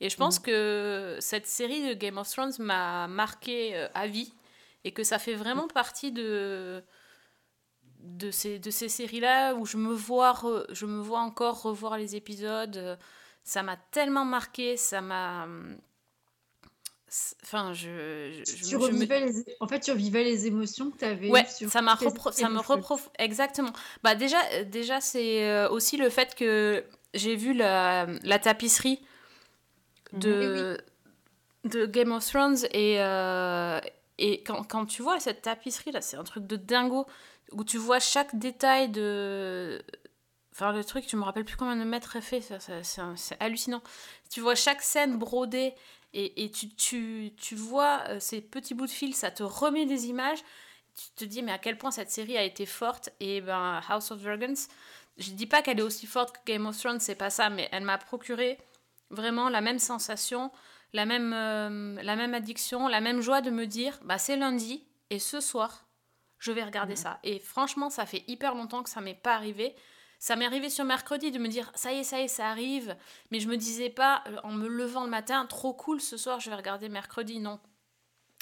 [0.00, 4.32] Et je pense que cette série de Game of Thrones m'a marqué euh, à vie.
[4.84, 6.80] Et que ça fait vraiment partie de,
[8.06, 11.98] de ces, de ces séries-là où je me, vois re- je me vois encore revoir
[11.98, 12.98] les épisodes.
[13.44, 15.46] Ça m'a tellement marqué, ça m'a
[17.08, 19.56] c'est- Enfin, je, je, Tu je me- revivais les...
[19.60, 22.48] En fait, tu revivais les émotions que tu avais Ouais, sur ça m'a repro- ça
[22.48, 23.72] me reprof exactement.
[24.02, 29.00] Bah déjà euh, déjà c'est euh, aussi le fait que j'ai vu la, la tapisserie
[30.12, 30.78] de
[31.64, 33.80] de Game of Thrones et euh,
[34.18, 37.06] et quand, quand tu vois cette tapisserie là, c'est un truc de dingo
[37.52, 39.82] où tu vois chaque détail de
[40.52, 43.82] Enfin, le truc, tu me rappelles plus combien de mètres est fait, ça, c'est hallucinant.
[44.30, 45.74] Tu vois chaque scène brodée
[46.14, 49.84] et, et tu, tu, tu vois euh, ces petits bouts de fil, ça te remet
[49.84, 50.38] des images.
[50.94, 53.10] Tu te dis, mais à quel point cette série a été forte.
[53.20, 54.54] Et ben, House of Dragons,
[55.18, 57.68] je dis pas qu'elle est aussi forte que Game of Thrones, c'est pas ça, mais
[57.70, 58.58] elle m'a procuré
[59.10, 60.50] vraiment la même sensation,
[60.94, 64.86] la même, euh, la même addiction, la même joie de me dire, bah c'est lundi
[65.10, 65.85] et ce soir,
[66.46, 67.18] je vais regarder ça.
[67.24, 69.74] Et franchement, ça fait hyper longtemps que ça m'est pas arrivé.
[70.20, 72.48] Ça m'est arrivé sur mercredi de me dire ça y est, ça y est, ça
[72.48, 72.96] arrive.
[73.32, 76.38] Mais je me disais pas euh, en me levant le matin, trop cool ce soir,
[76.38, 77.40] je vais regarder mercredi.
[77.40, 77.58] Non.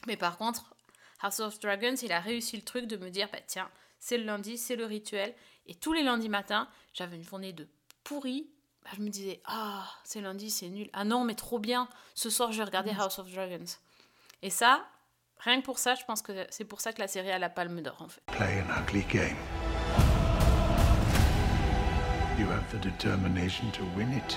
[0.07, 0.75] Mais par contre,
[1.23, 4.25] House of Dragons, il a réussi le truc de me dire bah tiens, c'est le
[4.25, 5.35] lundi, c'est le rituel.
[5.67, 7.67] Et tous les lundis matins, j'avais une journée de
[8.05, 8.51] pourri.
[8.85, 10.91] Bah, je me disais ah, c'est lundi, c'est nul.
[10.93, 11.89] Ah non, mais trop bien.
[12.15, 13.65] Ce soir, je vais regarder House of Dragons.
[14.43, 14.87] Et ça,
[15.41, 17.51] rien que pour ça, je pense que c'est pour ça que la série a la
[17.51, 18.21] palme d'or en fait.
[18.27, 19.37] Play an ugly game.
[22.39, 24.37] You have the determination to win it.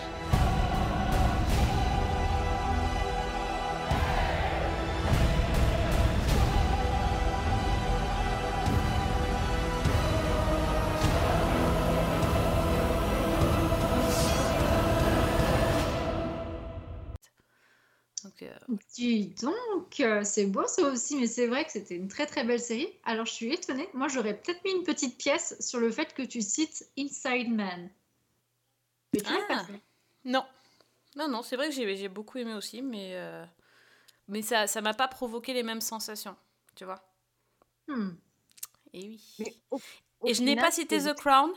[18.97, 22.43] Dis donc, euh, c'est beau ça aussi, mais c'est vrai que c'était une très très
[22.43, 22.89] belle série.
[23.03, 26.23] Alors je suis étonnée, moi j'aurais peut-être mis une petite pièce sur le fait que
[26.23, 27.91] tu cites Inside Man.
[29.13, 29.63] Mais tu pas Ah.
[29.65, 29.79] fait.
[30.25, 30.43] Non.
[31.15, 33.45] Non, non, c'est vrai que j'ai beaucoup aimé aussi, mais, euh,
[34.27, 36.35] mais ça ça m'a pas provoqué les mêmes sensations,
[36.75, 36.99] tu vois.
[37.87, 38.09] Hmm.
[38.93, 39.21] Et oui.
[39.37, 39.79] Mais au-
[40.21, 41.51] au Et je n'ai pas cité The Crown.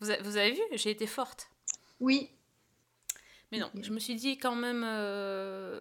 [0.00, 1.48] Vous, a- vous avez vu J'ai été forte.
[2.00, 2.28] Oui,
[3.52, 4.82] Mais non, je me suis dit quand même...
[4.84, 5.80] euh,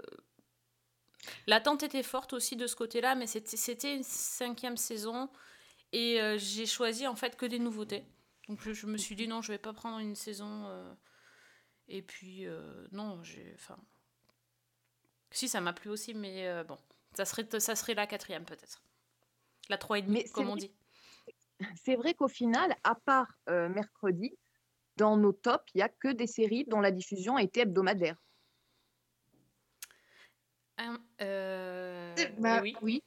[1.48, 5.30] L'attente était forte aussi de ce côté-là, mais c'était- une cinquième saison.
[5.92, 8.04] Et euh, j'ai choisi en fait que des nouveautés.
[8.50, 10.66] Donc je, je me suis dit non, je vais pas prendre une saison...
[10.68, 10.94] euh,
[11.88, 13.52] Et puis, euh, non, j'ai...
[13.56, 13.78] Enfin...
[15.32, 16.78] Si, ça m'a plu aussi, mais bon.
[17.16, 18.82] Ça serait, ça serait la quatrième peut-être.
[19.70, 20.72] La trois et demi, comme on dit.
[21.76, 24.38] C'est vrai qu'au final, à part mercredi,
[24.98, 28.16] dans nos tops, il n'y a que des séries dont la diffusion était hebdomadaire.
[32.40, 32.76] Bah, oui.
[32.82, 33.04] oui.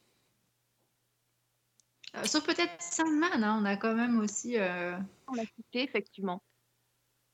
[2.17, 4.59] Euh, sauf peut-être Sandman, hein, on a quand même aussi.
[4.59, 4.97] euh,
[5.29, 6.43] On l'a cité, effectivement.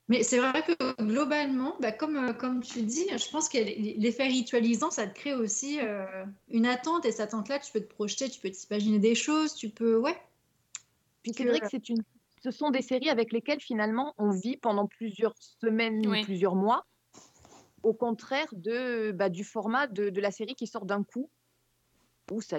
[0.08, 4.26] Mais c'est vrai que globalement, bah, comme, euh, comme tu dis, je pense que l'effet
[4.26, 7.04] ritualisant, ça te crée aussi euh, une attente.
[7.06, 9.96] Et cette attente-là, tu peux te projeter, tu peux t'imaginer des choses, tu peux.
[9.96, 10.20] Ouais.
[11.22, 12.02] Puis c'est que- vrai que c'est une...
[12.42, 16.22] ce sont des séries avec lesquelles finalement on vit pendant plusieurs semaines Oui.
[16.22, 16.84] ou plusieurs mois,
[17.82, 21.28] au contraire de, bah, du format de, de la série qui sort d'un coup.
[22.30, 22.58] Où ça,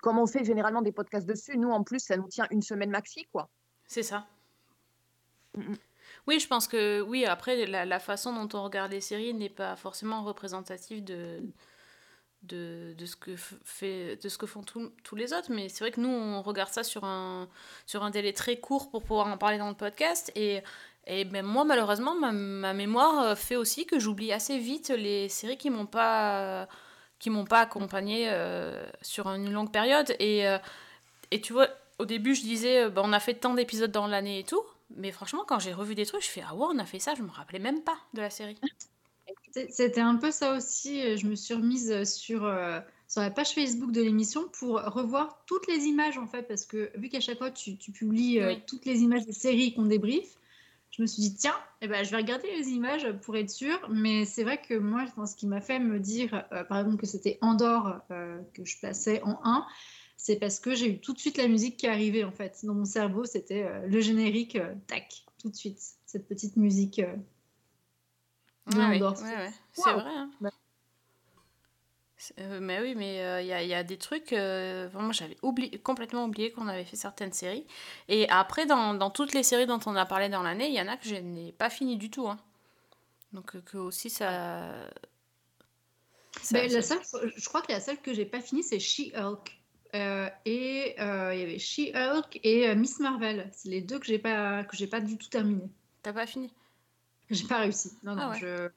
[0.00, 2.90] comme on fait généralement des podcasts dessus, nous en plus ça nous tient une semaine
[2.90, 3.48] maxi quoi.
[3.86, 4.26] C'est ça.
[5.54, 5.76] Mm, mm.
[6.26, 9.50] Oui, je pense que oui, après, la, la façon dont on regarde les séries n'est
[9.50, 11.42] pas forcément représentative de,
[12.42, 15.52] de, de, ce, que fait, de ce que font tous- tous les autres.
[15.52, 17.48] Mais c'est vrai que nous, on regarde ça sur un,
[17.86, 20.32] sur un délai très court pour pouvoir en parler dans le podcast.
[20.34, 20.62] Et,
[21.08, 25.28] et ben, moi, malheureusement, ma, ma mémoire euh, fait aussi que j'oublie assez vite les
[25.28, 26.68] séries qui m'ont pas
[27.18, 30.14] qui m'ont pas accompagné euh, sur une longue période.
[30.20, 30.58] Et, euh,
[31.32, 31.68] et tu vois,
[31.98, 34.62] au début, je disais, bah, on a fait tant d'épisodes dans l'année et tout.
[34.96, 37.14] Mais franchement, quand j'ai revu des trucs, je fais Ah ouais, on a fait ça,
[37.16, 38.56] je me rappelais même pas de la série.
[39.70, 41.16] C'était un peu ça aussi.
[41.16, 45.66] Je me suis remise sur, euh, sur la page Facebook de l'émission pour revoir toutes
[45.66, 48.62] les images en fait, parce que vu qu'à chaque fois tu, tu publies euh, Oui.
[48.66, 50.36] toutes les images des séries qu'on débriefe,
[50.98, 53.78] je me suis dit tiens, eh ben, je vais regarder les images pour être sûre.
[53.88, 56.80] Mais c'est vrai que moi, je pense, ce qui m'a fait me dire, euh, par
[56.80, 59.64] exemple, que c'était Andorre euh, que je passais en 1,
[60.16, 62.58] c'est parce que j'ai eu tout de suite la musique qui est arrivée en fait.
[62.64, 64.58] Dans mon cerveau, c'était euh, le générique,
[64.88, 67.00] tac, tout de suite, cette petite musique.
[67.00, 67.06] de
[68.76, 69.52] Ouais, oui, ouais, ouais.
[69.72, 70.00] C'est Wow.
[70.00, 70.10] vrai.
[70.16, 70.30] hein.
[70.40, 70.50] Bah.
[72.38, 74.32] Euh, mais oui, mais il y, a, y a des trucs.
[74.32, 77.66] euh, vraiment, j'avais oublié, complètement oublié qu'on avait fait certaines séries.
[78.08, 80.80] Et après, dans, dans toutes les séries dont on a parlé dans l'année, il y
[80.80, 82.28] en a que je n'ai pas fini du tout.
[82.28, 82.38] hein.
[83.32, 84.62] Donc, euh, que aussi ça.
[86.42, 88.78] ça- Ben, la ça- seule, je crois que la seule que j'ai pas finie, c'est
[88.78, 89.54] She-Hulk.
[89.94, 93.48] Euh, et euh, il y avait She-Hulk et euh, Miss Marvel.
[93.52, 95.62] C'est les deux que j'ai pas, que j'ai pas du tout terminé.
[96.02, 96.52] T'as pas fini?
[97.30, 97.92] J'ai pas réussi.
[98.02, 98.38] Non, non, Ah ouais.
[98.38, 98.68] je.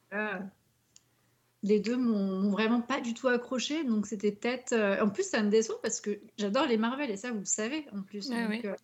[1.63, 3.83] Les deux m'ont vraiment pas du tout accroché.
[3.83, 4.73] Donc c'était peut-être.
[4.73, 7.45] euh, En plus, ça me déçoit parce que j'adore les Marvel et ça, vous le
[7.45, 8.29] savez en plus.
[8.29, 8.61] Ouais, Donc, oui.
[8.65, 8.75] euh,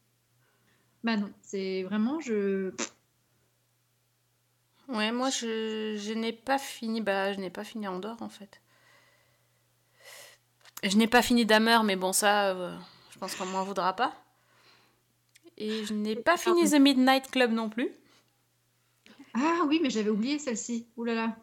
[1.03, 2.71] Bah non, c'est vraiment je.
[4.87, 7.01] Ouais, moi je, je n'ai pas fini.
[7.01, 8.61] Bah, je n'ai pas fini Andorre en fait.
[10.83, 12.77] Je n'ai pas fini Damer, mais bon, ça, euh,
[13.11, 14.13] je pense qu'on m'en voudra pas.
[15.57, 17.89] Et je n'ai pas fini The Midnight Club non plus.
[19.33, 20.87] Ah oui, mais j'avais oublié celle-ci.
[20.97, 21.35] Ouh là là.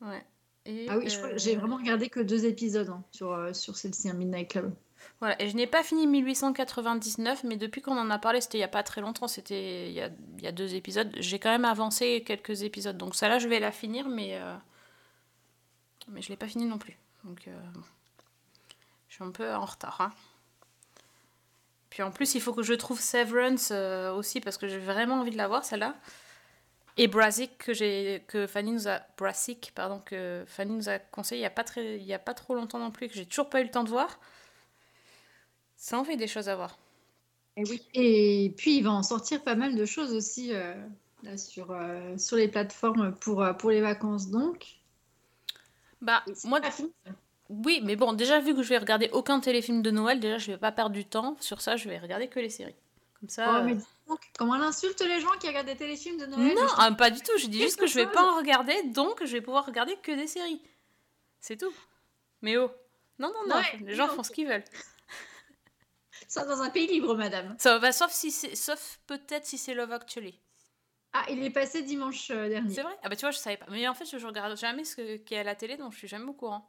[0.00, 0.24] Ouais.
[0.68, 3.74] Et, Ah oui, crois- euh, j'ai vraiment regardé que deux épisodes hein, sur, euh, sur
[3.76, 4.72] celle-ci, un Midnight Club.
[5.20, 8.60] Voilà, et je n'ai pas fini 1899, mais depuis qu'on en a parlé, c'était il
[8.60, 11.10] n'y a pas très longtemps, c'était il y a, il y a deux épisodes.
[11.18, 14.54] J'ai quand même avancé quelques épisodes, donc ça là, je vais la finir, mais, euh,
[16.08, 16.96] mais je ne l'ai pas fini non plus.
[17.24, 17.52] Donc, euh,
[19.08, 20.00] je suis un peu en retard.
[20.00, 20.12] hein.
[21.90, 25.20] Puis en plus, il faut que je trouve Severance euh, aussi, parce que j'ai vraiment
[25.20, 25.94] envie de la voir, celle-là.
[26.98, 31.38] Et Brassic, que, j'ai, que Fanny nous a, Brassic, pardon, que Fanny nous a conseillé
[31.40, 33.14] il n'y a, pas très- il y a pas trop longtemps non plus, et que
[33.14, 34.18] j'ai toujours pas eu le temps de voir.
[35.76, 36.78] Ça en fait des choses à voir.
[37.56, 37.82] Et oui.
[37.94, 40.74] Et puis, il va en sortir pas mal de choses aussi euh,
[41.22, 44.30] là, sur, euh, sur les plateformes pour, euh, pour les vacances.
[44.30, 44.78] Donc,
[46.00, 46.60] Bah, moi,
[47.50, 50.52] oui, mais bon, déjà, vu que je vais regarder aucun téléfilm de Noël, déjà, je
[50.52, 51.36] vais pas perdre du temps.
[51.40, 52.74] Sur ça, je vais regarder que les séries.
[53.18, 53.60] Comme ça.
[53.60, 53.76] Oh, mais
[54.38, 57.20] comment elle insulte les gens qui regardent des téléfilms de Noël Non, ah, pas du
[57.20, 57.32] tout.
[57.38, 60.12] Je dis juste que je vais pas en regarder, donc je vais pouvoir regarder que
[60.12, 60.62] des séries.
[61.40, 61.72] C'est tout.
[62.42, 62.70] Mais oh.
[63.18, 64.14] Non, non, non, Ouais, les gens non.
[64.14, 64.64] font ce qu'ils veulent.
[66.28, 67.56] Ça dans un pays libre, madame.
[67.58, 70.38] Ça va, sauf si c'est, sauf peut-être si c'est Love Actually.
[71.12, 72.74] Ah, il est passé dimanche euh, dernier.
[72.74, 72.96] C'est vrai?
[73.02, 73.66] Ah bah tu vois, je savais pas.
[73.70, 76.08] Mais en fait, je regarde jamais ce qui est à la télé, donc je suis
[76.08, 76.68] jamais au courant.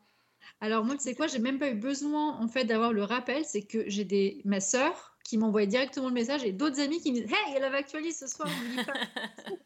[0.62, 3.44] Alors moi, tu sais quoi, j'ai même pas eu besoin en fait d'avoir le rappel,
[3.46, 7.12] c'est que j'ai des ma sœur qui m'envoie directement le message et d'autres amis qui
[7.12, 8.94] me disent "Hey, il y a la Actually ce soir, n'oublie pas."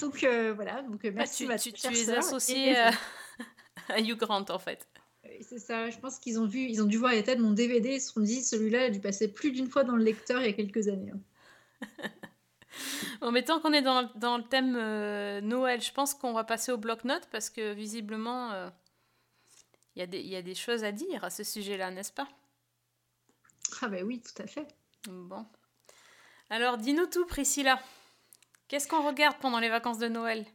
[0.00, 2.76] donc euh, voilà, donc euh, Ah, merci tu, ma tu, tu es associé Et-
[3.88, 4.86] à, Hugh Grant en fait.
[5.24, 7.52] Et C'est ça, je pense qu'ils ont vu, ils ont dû voir l'état de mon
[7.52, 10.40] DVD, ils se sont dit celui-là a dû passer plus d'une fois dans le lecteur
[10.40, 11.12] il y a quelques années.
[11.14, 11.20] hein.
[13.20, 16.42] Bon, mais tant qu'on est dans, dans le thème euh, Noël, je pense qu'on va
[16.42, 18.68] passer au bloc-notes parce que visiblement, euh,
[19.94, 22.26] il y, des- il y a des choses à dire à ce sujet-là, n'est-ce pas?
[23.80, 24.66] Ah bah oui, tout à fait.
[25.08, 25.46] Bon.
[26.50, 27.80] Alors, dis-nous tout, Priscilla.
[28.68, 30.46] Qu'est-ce qu'on regarde pendant les vacances de Noël?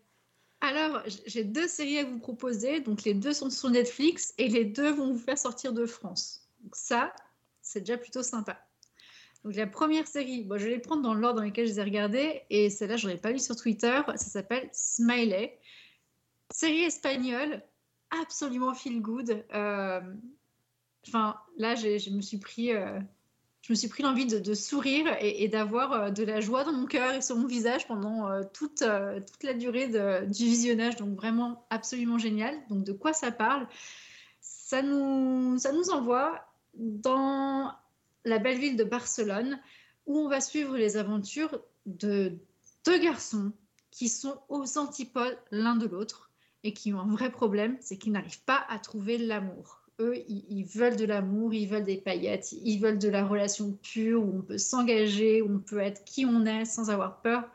[0.61, 2.79] Alors, j'ai deux séries à vous proposer.
[2.79, 6.47] Donc, les deux sont sur Netflix et les deux vont vous faire sortir de France.
[6.61, 7.13] Donc, ça,
[7.61, 8.59] c'est déjà plutôt sympa.
[9.43, 11.79] Donc, la première série, bon, je vais les prendre dans l'ordre dans lequel je les
[11.79, 12.41] ai regardées.
[12.49, 14.01] Et celle-là, je ne l'ai pas lu sur Twitter.
[14.07, 15.59] Ça s'appelle Smiley.
[16.49, 17.61] Série espagnole,
[18.09, 19.45] absolument feel good.
[19.53, 20.01] Euh,
[21.07, 22.73] Enfin, là, je me suis pris.
[22.73, 22.99] euh,
[23.61, 26.85] Je me suis pris l'envie de, sourire et, d'avoir euh, de la joie dans mon
[26.85, 30.95] cœur et sur mon visage pendant euh, toute, toute la durée du visionnage.
[30.97, 32.55] Donc vraiment absolument génial.
[32.69, 33.67] Donc de quoi ça parle?
[34.39, 37.73] Ça nous, ça nous envoie dans
[38.25, 39.59] la belle ville de Barcelone
[40.05, 42.37] où on va suivre les aventures de
[42.85, 43.51] deux garçons
[43.91, 46.31] qui sont aux antipodes l'un de l'autre
[46.63, 49.86] et qui ont un vrai problème, c'est qu'ils n'arrivent pas à trouver l'amour.
[49.99, 54.23] Eux, ils, veulent de l'amour, ils veulent des paillettes, ils veulent de la relation pure
[54.23, 57.49] où on peut s'engager, où on peut être qui on est sans avoir peur.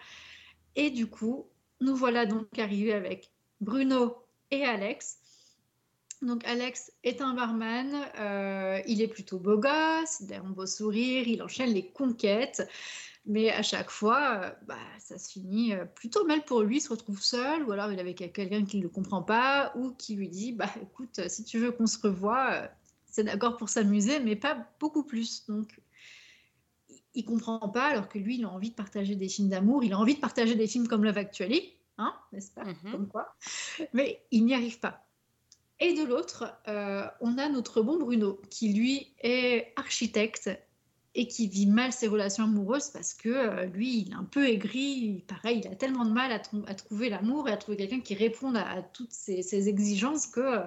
[0.75, 1.47] Et du coup,
[1.81, 4.17] nous voilà donc arrivés avec Bruno
[4.51, 5.19] et Alex.
[6.21, 10.67] Donc Alex est un barman, euh, il est plutôt beau gosse, il a un beau
[10.67, 12.63] sourire, il enchaîne les conquêtes,
[13.25, 16.81] mais à chaque fois, euh, bah, ça se finit euh, plutôt mal pour lui, il
[16.81, 19.93] se retrouve seul, ou alors il est avec quelqu'un qui ne le comprend pas, ou
[19.93, 22.69] qui lui dit, bah écoute, euh, si tu veux qu'on se revoie,
[23.07, 25.47] c'est d'accord pour s'amuser, mais pas beaucoup plus.
[25.47, 25.81] Donc
[27.15, 29.93] il- comprend pas, alors que lui, il a envie de partager des films d'amour, il
[29.93, 32.91] a envie de partager des films comme Love Actually, hein, n'est-ce pas Mhm.
[32.93, 33.35] Comme quoi.
[33.93, 35.07] Mais il n'y arrive pas.
[35.79, 40.51] Et de l'autre, euh, on a notre bon Bruno, qui lui est architecte
[41.15, 44.49] et qui vit mal ses relations amoureuses parce que euh, lui, il est un peu
[44.49, 45.25] aigri.
[45.29, 48.01] Pareil, il a tellement de mal à, trou- à trouver l'amour et à trouver quelqu'un
[48.01, 50.67] qui réponde à, toutes ses, exigences que euh,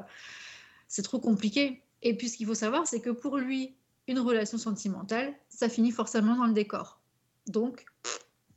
[0.88, 1.82] c'est trop compliqué.
[2.04, 3.74] Et puis, ce qu'il faut savoir, c'est que pour lui,
[4.08, 7.00] une relation sentimentale, ça finit forcément dans le décor.
[7.48, 7.86] Donc,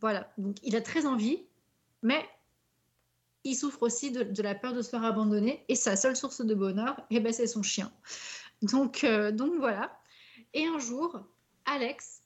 [0.01, 0.31] voilà.
[0.37, 1.43] Donc, il a très envie,
[2.03, 2.23] mais
[3.45, 5.65] il souffre aussi de, de la peur de se faire abandonner.
[5.69, 7.91] Et sa seule source de bonheur, eh ben, c'est son chien.
[8.61, 9.99] Donc, euh, donc voilà.
[10.53, 11.21] Et un jour,
[11.69, 12.23] Alex,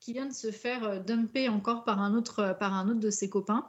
[0.00, 3.00] qui vient de se faire euh, dumper encore par un, autre, euh, par un autre
[3.00, 3.66] de ses copains,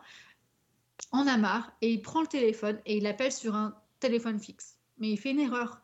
[1.11, 4.77] en a marre et il prend le téléphone et il appelle sur un téléphone fixe.
[4.97, 5.81] Mais il fait une erreur.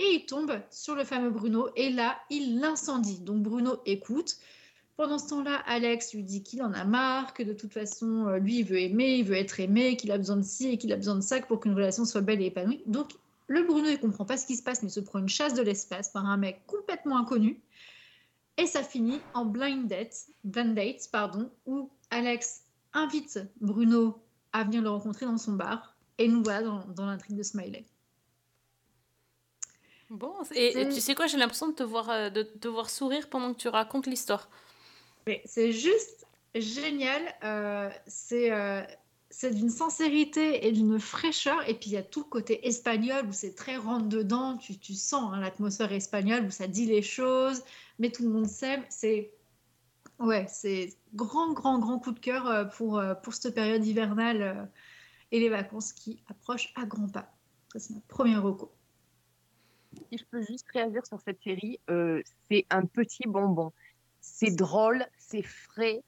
[0.00, 3.20] Et il tombe sur le fameux Bruno et là, il l'incendie.
[3.20, 4.38] Donc Bruno écoute,
[4.96, 8.38] Pendant ce temps-là, Alex lui dit qu'il en a marre, que de toute façon, euh,
[8.38, 10.92] lui, il veut aimer, il veut être aimé, qu'il a besoin de ci et qu'il
[10.92, 12.82] a besoin de ça pour qu'une relation soit belle et épanouie.
[12.86, 13.10] Donc,
[13.48, 15.54] le Bruno, il comprend pas ce qui se passe, mais il se prend une chasse
[15.54, 17.60] de l'espace par un mec complètement inconnu.
[18.56, 24.82] Et ça finit en blind date, blind date pardon, où Alex invite Bruno à venir
[24.82, 25.96] le rencontrer dans son bar.
[26.18, 27.84] Et nous voilà dans, dans l'intrigue de Smiley.
[30.10, 32.88] Bon, et, et tu sais quoi, j'ai l'impression de te voir, euh, de te voir
[32.88, 34.48] sourire pendant que tu racontes l'histoire.
[35.26, 37.22] Mais c'est juste génial.
[37.42, 38.82] euh, c'est euh,
[39.36, 41.68] c'est d'une sincérité et d'une fraîcheur.
[41.68, 44.56] Et puis il y a tout le côté espagnol où c'est très rentre dedans.
[44.56, 47.64] Tu, sens hein, l'atmosphère espagnole où ça dit les choses,
[47.98, 48.84] mais tout le monde s'aime.
[48.88, 49.32] C'est
[50.20, 54.42] ouais, c'est grand, grand, grand coup de cœur euh, pour, euh, pour cette période hivernale
[54.42, 54.64] euh,
[55.32, 57.34] et les vacances qui approchent à grands pas.
[57.74, 58.72] C'est ma première reco.
[60.12, 61.80] Si je peux juste réagir sur cette série,
[62.48, 63.72] c'est un petit bonbon.
[64.20, 66.02] C'est drôle, c'est frais,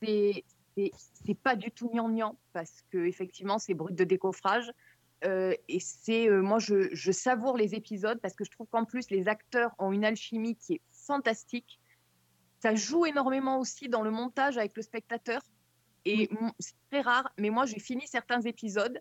[0.00, 0.44] c'est
[0.76, 4.70] c'est- pas du tout gnangnan parce que effectivement c'est brut de décoffrage.
[5.24, 8.84] Euh, et c'est euh, moi je, je savoure les épisodes parce que je trouve qu'en
[8.84, 11.78] plus les acteurs ont une alchimie qui est fantastique.
[12.60, 15.42] Ça joue énormément aussi dans le montage avec le spectateur.
[16.04, 19.00] Et c'est très rare, mais moi j'ai fini certains épisodes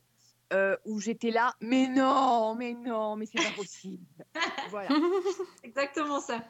[0.53, 4.05] euh, où j'étais là, mais non, mais non, mais c'est pas possible.
[4.69, 4.89] voilà.
[5.61, 6.43] C'est exactement ça.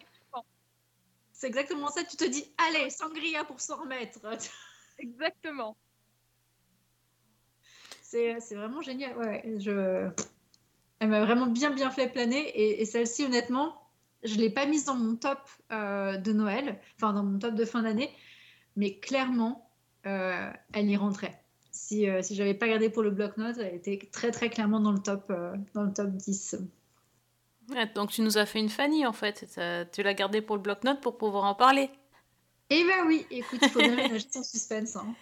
[1.32, 2.04] C'est exactement ça.
[2.04, 4.20] Tu te dis, allez, sangria pour s'en remettre.
[5.02, 5.76] Exactement.
[8.02, 9.18] C'est c'est vraiment génial.
[9.18, 10.10] Ouais, je...
[11.00, 12.40] Elle m'a vraiment bien, bien fait planer.
[12.40, 13.82] Et, et celle-ci, honnêtement,
[14.24, 15.40] je ne l'ai pas mise dans mon top
[15.72, 18.12] euh, de Noël, enfin dans mon top de fin d'année,
[18.76, 19.72] mais clairement,
[20.06, 21.38] euh, elle y rentrait.
[21.72, 24.80] Si, euh, si je n'avais pas gardé pour le bloc-notes, elle était très, très clairement
[24.80, 26.58] dans le top, euh, dans le top 10.
[27.70, 29.60] Ouais, donc tu nous as fait une Fanny en fait.
[29.92, 31.90] Tu l'as gardé pour le bloc-notes pour pouvoir en parler.
[32.74, 34.96] Eh ben oui, écoute, il faut bien ménager son suspense.
[34.96, 35.14] hein.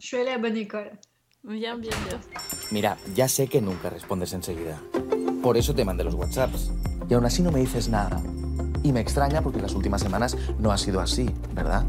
[0.00, 0.90] Je suis allée à bonne école.
[1.44, 2.20] Bien, bien, bien.
[2.72, 4.76] Mira, ya sé que nunca respondes enseguida.
[5.40, 6.70] Por eso te mandé los WhatsApps.
[7.08, 8.20] Y aún así no me dices nada.
[8.82, 11.84] Y me extraña porque las últimas semanas no ha sido así, ¿verdad?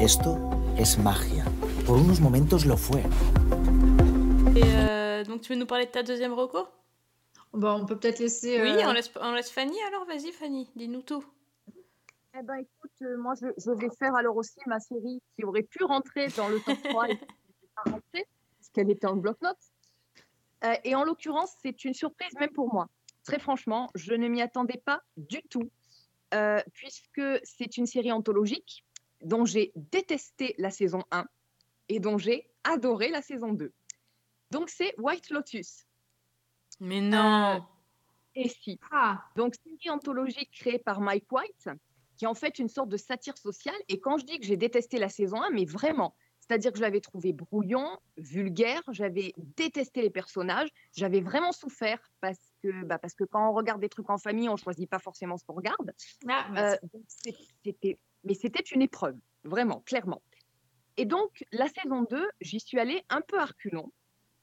[0.00, 0.36] Esto
[0.76, 1.44] es magia.
[1.86, 3.02] Por unos momentos lo fue.
[4.56, 6.66] Et euh, donc tu veux nous parler de ta deuxième reco
[7.52, 8.60] Bon, on peut peut-être laisser.
[8.60, 10.04] Oui, euh, on laisse, on laisse Fanny alors.
[10.06, 11.24] Vas-y Fanny, dis-nous tout.
[12.34, 15.62] Eh ben écoute, euh, moi je, je vais faire alors aussi ma série qui aurait
[15.62, 19.16] pu rentrer dans le top 3 et qui n'est pas rentrée, parce qu'elle était en
[19.16, 19.56] bloc-notes.
[20.64, 22.88] Euh, et en l'occurrence, c'est une surprise même pour moi.
[23.24, 25.70] Très franchement, je ne m'y attendais pas du tout,
[26.34, 28.84] euh, puisque c'est une série anthologique
[29.22, 31.26] dont j'ai détesté la saison 1
[31.88, 33.72] et dont j'ai adoré la saison 2.
[34.50, 35.86] Donc c'est White Lotus.
[36.80, 37.64] Mais non.
[38.34, 38.78] Et si.
[38.92, 41.70] Ah, Donc, série anthologique créée par Mike White,
[42.18, 43.76] qui est en fait une sorte de satire sociale.
[43.88, 46.82] Et quand je dis que j'ai détesté la saison 1, mais vraiment, c'est-à-dire que je
[46.82, 53.14] l'avais trouvé brouillon, vulgaire, j'avais détesté les personnages, j'avais vraiment souffert parce que, bah, parce
[53.14, 55.92] que quand on regarde des trucs en famille, on choisit pas forcément ce qu'on regarde.
[56.56, 60.22] ah, Euh, donc c'est- c'était, mais c'était une épreuve, vraiment, clairement.
[60.96, 63.92] Et donc, la saison 2, j'y suis allée un peu à reculons.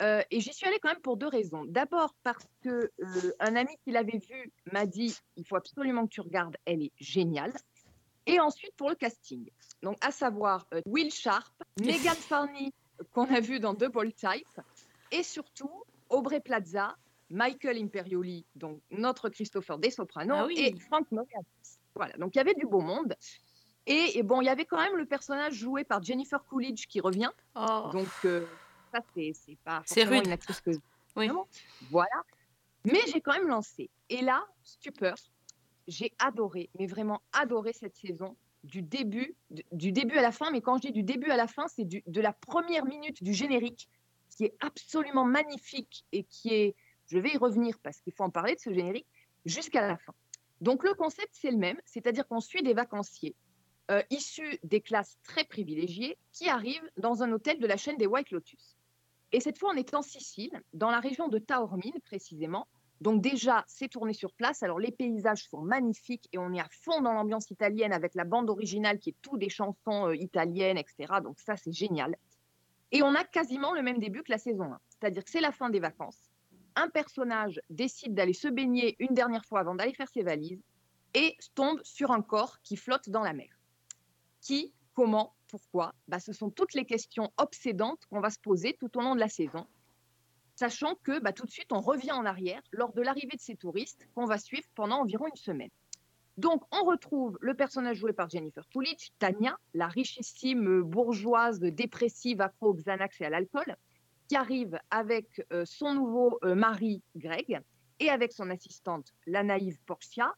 [0.02, 1.64] Euh, et j'y suis allée quand même pour deux raisons.
[1.66, 6.12] D'abord parce que euh, un ami qui l'avait vue m'a dit il faut absolument que
[6.12, 7.54] tu regardes, elle est géniale.
[8.26, 9.50] Et ensuite pour le casting.
[9.84, 12.74] Donc à savoir euh, Will Sharp, Megan Farney
[13.14, 14.62] qu'on a vu dans Double Type,
[15.12, 15.72] et surtout
[16.10, 16.96] Aubrey Plaza,
[17.30, 20.56] Michael Imperioli, donc notre Christopher De Soprano, Ah oui.
[20.60, 21.46] et Frank Moranis.
[21.96, 23.16] Voilà, donc il y avait du beau monde.
[23.86, 27.00] Et, et bon, il y avait quand même le personnage joué par Jennifer Coolidge qui
[27.02, 27.30] revient.
[27.56, 27.90] Oh.
[27.94, 28.08] Donc,
[28.96, 30.26] ça, c'est pas forcément rude.
[30.26, 30.72] une actrice que
[31.16, 31.30] Oui.
[31.90, 32.24] Voilà.
[32.86, 33.90] Mais j'ai quand même lancé.
[34.10, 35.16] Et là, stupeur,
[35.88, 39.36] j'ai adoré, mais vraiment adoré cette saison du début,
[39.72, 40.52] du, début à la fin.
[40.52, 43.34] Mais quand je dis du début à la fin, c'est de la première minute du
[43.34, 43.90] générique
[44.30, 46.76] qui est absolument magnifique et qui est,
[47.08, 49.08] je vais y revenir parce qu'il faut en parler de ce générique,
[49.46, 50.14] jusqu'à la fin.
[50.62, 53.36] Donc le concept, c'est le même, c'est-à-dire qu'on suit des vacanciers
[53.92, 58.08] euh, issus des classes très privilégiées qui arrivent dans un hôtel de la chaîne des
[58.08, 58.76] White Lotus.
[59.32, 62.68] Et cette fois, on est en Sicile, dans la région de Taormine précisément.
[63.02, 64.64] Donc déjà, c'est tourné sur place.
[64.64, 68.24] Alors les paysages sont magnifiques et on est à fond dans l'ambiance italienne avec la
[68.24, 71.16] bande originale qui est tout des chansons euh, italiennes, etc.
[71.22, 72.16] Donc ça, c'est génial.
[72.92, 74.80] Et on a quasiment le même début que la saison 1.
[74.90, 76.32] C'est-à-dire que c'est la fin des vacances.
[76.78, 80.64] Un personnage décide d'aller se baigner une dernière fois avant d'aller faire ses valises
[81.14, 83.50] et tombe sur un corps qui flotte dans la mer.
[84.42, 85.94] Qui, comment, pourquoi?
[86.10, 89.22] Bah, Ce sont toutes les questions obsédantes qu'on va se poser tout au long de
[89.22, 89.66] la saison,
[90.58, 93.56] sachant que bah, tout de suite, on revient en arrière lors de l'arrivée de ces
[93.56, 95.70] touristes qu'on va suivre pendant environ une semaine.
[96.36, 102.72] Donc, on retrouve le personnage joué par Jennifer Coolidge, Tania, la richissime bourgeoise dépressive accro
[102.72, 103.78] au Xanax et à l'alcool,
[104.28, 107.62] qui arrive avec euh, son nouveau euh, mari, Greg,
[108.02, 110.34] et avec son assistante, la naïve Portia,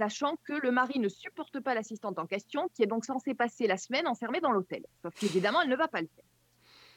[0.00, 3.66] sachant que le mari ne supporte pas l'assistante en question, qui est donc censée passer
[3.66, 4.82] la semaine enfermée dans l'hôtel.
[5.02, 6.24] Sauf qu'évidemment, elle ne va pas le faire.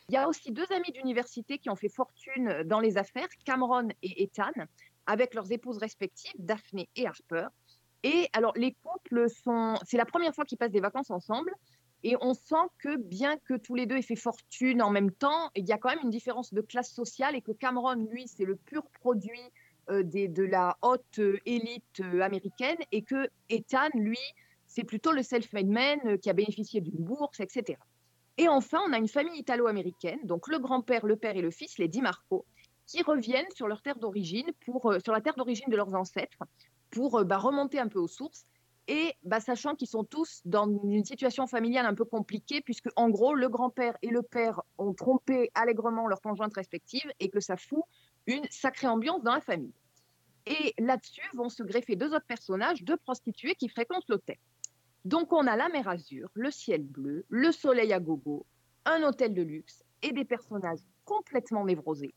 [0.07, 3.89] Il y a aussi deux amis d'université qui ont fait fortune dans les affaires, Cameron
[4.01, 4.53] et Ethan,
[5.05, 7.47] avec leurs épouses respectives, Daphné et Harper.
[8.03, 9.75] Et alors, les couples sont.
[9.85, 11.53] C'est la première fois qu'ils passent des vacances ensemble.
[12.03, 15.49] Et on sent que bien que tous les deux aient fait fortune en même temps,
[15.55, 18.45] il y a quand même une différence de classe sociale et que Cameron, lui, c'est
[18.45, 23.89] le pur produit euh, des, de la haute euh, élite euh, américaine et que Ethan,
[23.93, 24.19] lui,
[24.73, 27.77] c'est plutôt le self-made man euh, qui a bénéficié d'une bourse, etc.
[28.37, 31.77] Et enfin, on a une famille italo-américaine, donc le grand-père, le père et le fils,
[31.77, 32.45] les Di Marco,
[32.87, 36.43] qui reviennent sur leur terre d'origine, pour, euh, sur la terre d'origine de leurs ancêtres,
[36.89, 38.45] pour euh, bah, remonter un peu aux sources.
[38.87, 43.09] Et bah, sachant qu'ils sont tous dans une situation familiale un peu compliquée, puisque en
[43.09, 47.57] gros, le grand-père et le père ont trompé allègrement leurs conjointes respectives et que ça
[47.57, 47.83] fout
[48.27, 49.73] une sacrée ambiance dans la famille.
[50.45, 54.37] Et là-dessus vont se greffer deux autres personnages, deux prostituées qui fréquentent l'hôtel.
[55.05, 58.45] Donc on a la mer Azur, le ciel bleu, le soleil à gogo,
[58.85, 62.13] un hôtel de luxe et des personnages complètement névrosés.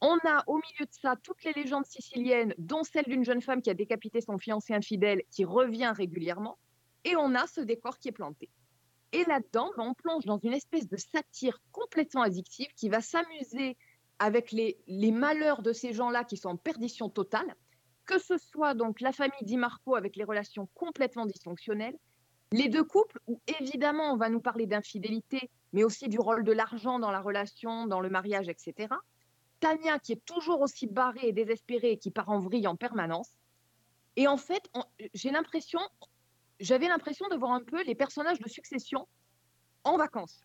[0.00, 3.60] On a au milieu de ça toutes les légendes siciliennes, dont celle d'une jeune femme
[3.60, 6.58] qui a décapité son fiancé infidèle, qui revient régulièrement.
[7.04, 8.48] Et on a ce décor qui est planté.
[9.12, 13.76] Et là-dedans, on plonge dans une espèce de satire complètement addictive qui va s'amuser
[14.20, 14.76] avec les,
[15.10, 17.56] malheurs de ces gens-là qui sont en perdition totale,
[18.04, 21.96] que ce soit donc la famille Di Marco avec les relations complètement dysfonctionnelles,
[22.52, 26.52] les deux couples où évidemment on va nous parler d'infidélité, mais aussi du rôle de
[26.52, 28.88] l'argent dans la relation, dans le mariage, etc.
[29.58, 33.30] Tania qui est toujours aussi barrée et désespérée et qui part en vrille en permanence.
[34.16, 34.68] Et en fait,
[35.14, 35.80] j'ai l'impression,
[36.58, 39.08] j'avais l'impression de voir un peu les personnages de Succession
[39.84, 40.44] en vacances.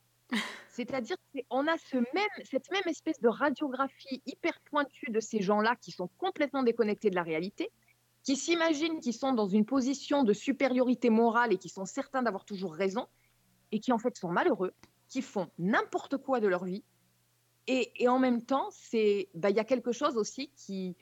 [0.71, 1.17] C'est-à-dire
[1.49, 6.63] qu'on a cette même espèce de radiographie hyper pointue de ces gens-là qui sont complètement
[6.63, 7.71] déconnectés de la réalité,
[8.23, 12.43] qui s'imaginent qu'ils sont dans une position de supériorité morale et qui sont certains d'avoir
[12.43, 13.07] toujours raison,
[13.71, 14.73] et qui en fait sont malheureux,
[15.07, 16.83] qui font n'importe quoi de leur vie.
[17.67, 18.69] Et, en même temps,
[19.33, 20.95] bah, il y a quelque chose aussi qui,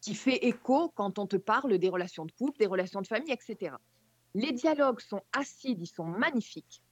[0.00, 3.32] qui fait écho quand on te parle des relations de couple, des relations de famille,
[3.32, 3.74] etc.
[4.34, 6.82] Les dialogues sont acides, ils sont magnifiques.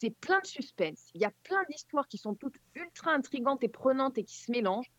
[0.00, 1.10] C'est plein de suspense.
[1.14, 4.50] Il y a plein d'histoires qui sont toutes ultra intrigantes et prenantes et qui se
[4.50, 4.90] mélangent.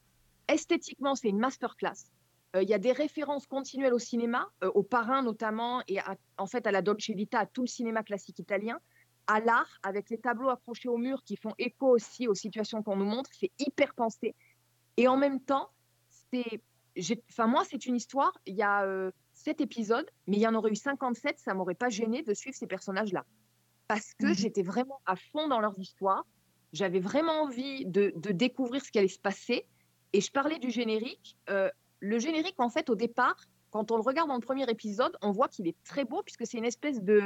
[0.47, 2.11] Esthétiquement, c'est une masterclass.
[2.55, 6.17] Euh, Il y a des références continuelles au cinéma, euh, au parrain notamment, et à-
[6.37, 8.79] en fait à la Dolce Vita, à tout le cinéma classique italien,
[9.27, 12.97] à l'art, avec les tableaux accrochés au mur qui font écho aussi aux situations qu'on
[12.97, 13.29] nous montre.
[13.33, 14.35] C'est hyper pensé.
[14.97, 15.69] Et en même temps,
[17.29, 18.33] enfin moi, c'est une histoire.
[18.45, 21.39] Il y a euh, sept épisodes, mais il y en aurait eu 57.
[21.39, 23.25] Ça m'aurait pas gêné de suivre ces personnages-là,
[23.91, 24.35] parce que Mhm.
[24.41, 26.25] j'étais vraiment à fond dans leurs histoires.
[26.79, 29.65] J'avais vraiment envie de, de découvrir ce qui allait se passer.
[30.13, 31.29] Et je parlais du générique.
[31.49, 31.69] euh,
[31.99, 33.35] le générique, en fait, au départ,
[33.73, 36.45] quand on le regarde dans le premier épisode, on voit qu'il est très beau puisque
[36.47, 37.19] c'est une espèce de,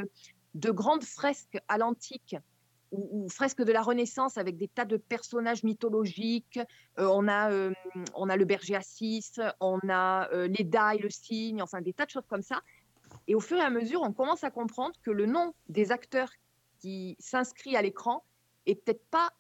[0.66, 2.36] de grande fresque à l'antique
[2.92, 6.60] ou, ou fresque de la Renaissance avec des tas de personnages mythologiques.
[7.00, 7.72] Euh, on, a, euh,
[8.16, 9.24] on a le berger Assis,
[9.60, 12.60] on a euh, les dailles, le cygne, enfin des tas de choses comme ça.
[13.28, 16.32] Et au fur et à mesure, on commence à comprendre que le nom des acteurs
[16.86, 18.24] qui s'inscrit à l'écran
[18.68, 19.32] est peut-être pas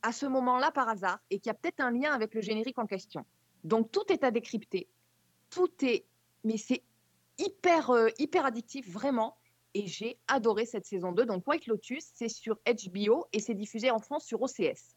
[0.00, 2.78] à ce moment-là par hasard et qu'il y a peut-être un lien avec le générique
[2.78, 3.26] en question.
[3.62, 4.88] Donc tout est à décrypter,
[5.50, 6.06] tout est,
[6.44, 6.82] mais c'est
[7.36, 9.36] hyper euh, hyper addictif vraiment.
[9.74, 11.26] Et j'ai adoré cette saison 2.
[11.26, 14.96] Donc White Lotus, c'est sur HBO et c'est diffusé en France sur OCS.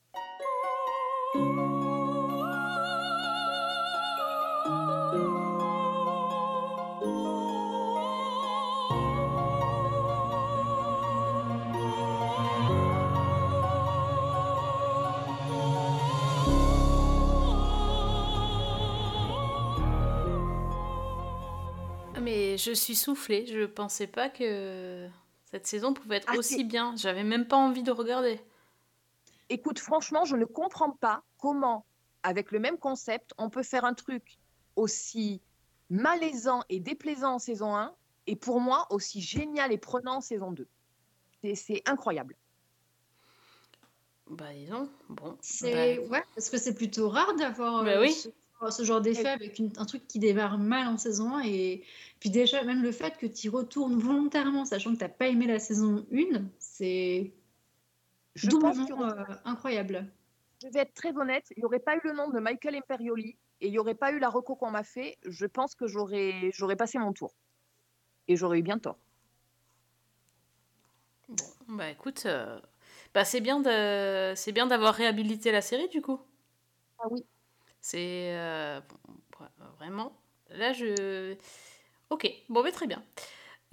[22.66, 23.46] Je suis soufflée.
[23.46, 25.08] Je pensais pas que
[25.52, 26.96] cette saison pouvait être Ah, aussi bien.
[26.98, 28.40] J'avais même pas envie de regarder.
[29.50, 31.86] Écoute, franchement, je ne comprends pas comment,
[32.24, 34.40] avec le même concept, on peut faire un truc
[34.76, 35.42] aussi
[35.90, 37.94] malaisant et déplaisant en saison 1
[38.28, 40.68] et pour moi aussi génial et prenant en saison 2.
[41.42, 42.36] C'est- C'est incroyable.
[44.28, 45.38] Bah disons, bon.
[45.42, 48.12] C'est bah, ouais, parce que c'est plutôt rare d'avoir Bah euh, oui.
[48.12, 48.30] ce,
[48.72, 51.84] ce genre d'effet avec une- un truc qui démarre mal en saison 1 et
[52.20, 55.48] puis déjà même le fait que tu y retournes volontairement sachant que t'as pas aimé
[55.48, 57.34] la saison 1, c'est
[58.36, 60.12] Je pense doublement qu'il y aurait- euh, incroyable.
[60.62, 63.38] je vais être très honnête, il n'y aurait pas eu le nom de Michael Imperioli
[63.62, 66.52] et il n'y aurait pas eu la reco qu'on m'a fait, je pense que j'aurais
[66.54, 67.34] j'aurais passé mon tour.
[68.28, 68.98] Et j'aurais eu bien tort.
[71.30, 72.60] Bon, bah écoute, euh,
[73.14, 76.20] bah c'est bien de, c'est bien d'avoir réhabilité la série du coup.
[77.00, 77.26] Ah oui.
[77.86, 79.46] C'est euh, bon,
[79.78, 80.12] vraiment.
[80.50, 81.36] Là, je.
[82.10, 83.04] Ok, bon, mais très bien.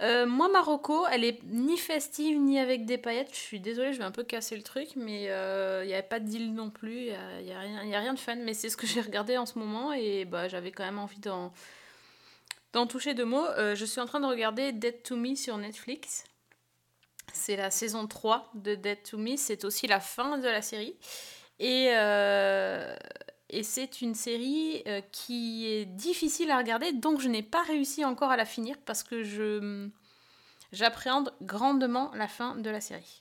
[0.03, 3.31] Euh, moi, Marocco, elle est ni festive ni avec des paillettes.
[3.31, 6.19] Je suis désolée, je vais un peu casser le truc, mais il n'y avait pas
[6.19, 7.07] d'île non plus.
[7.07, 7.59] Il n'y a,
[7.99, 10.71] rien- de fun, mais c'est ce que j'ai regardé en ce moment et bah, j'avais
[10.71, 11.51] quand même envie d'en,
[12.87, 13.47] toucher deux mots.
[13.57, 16.23] Euh, je suis en train de regarder Dead to Me sur Netflix.
[17.33, 19.37] C'est la saison 3 de Dead to Me.
[19.37, 20.95] C'est aussi la fin de la série.
[21.57, 22.95] Et, euh,
[23.57, 28.03] et c'est une série euh, qui est difficile à regarder, donc je n'ai pas réussi
[28.05, 29.87] encore à la finir parce que je
[30.71, 33.19] j'appréhende grandement la fin de la série.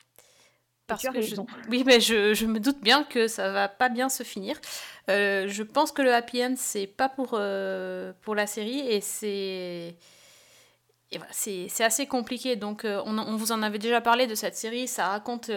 [0.86, 1.36] Parce que je-
[1.70, 4.56] oui, mais je, je me doute bien que ça va pas bien se finir.
[5.10, 9.00] Euh, je pense que le happy end c'est pas pour euh, pour la série et
[9.00, 9.94] c'est
[11.12, 12.56] voilà, c'est c'est assez compliqué.
[12.56, 14.88] Donc, on, on vous en avait déjà parlé de cette série.
[14.88, 15.50] Ça raconte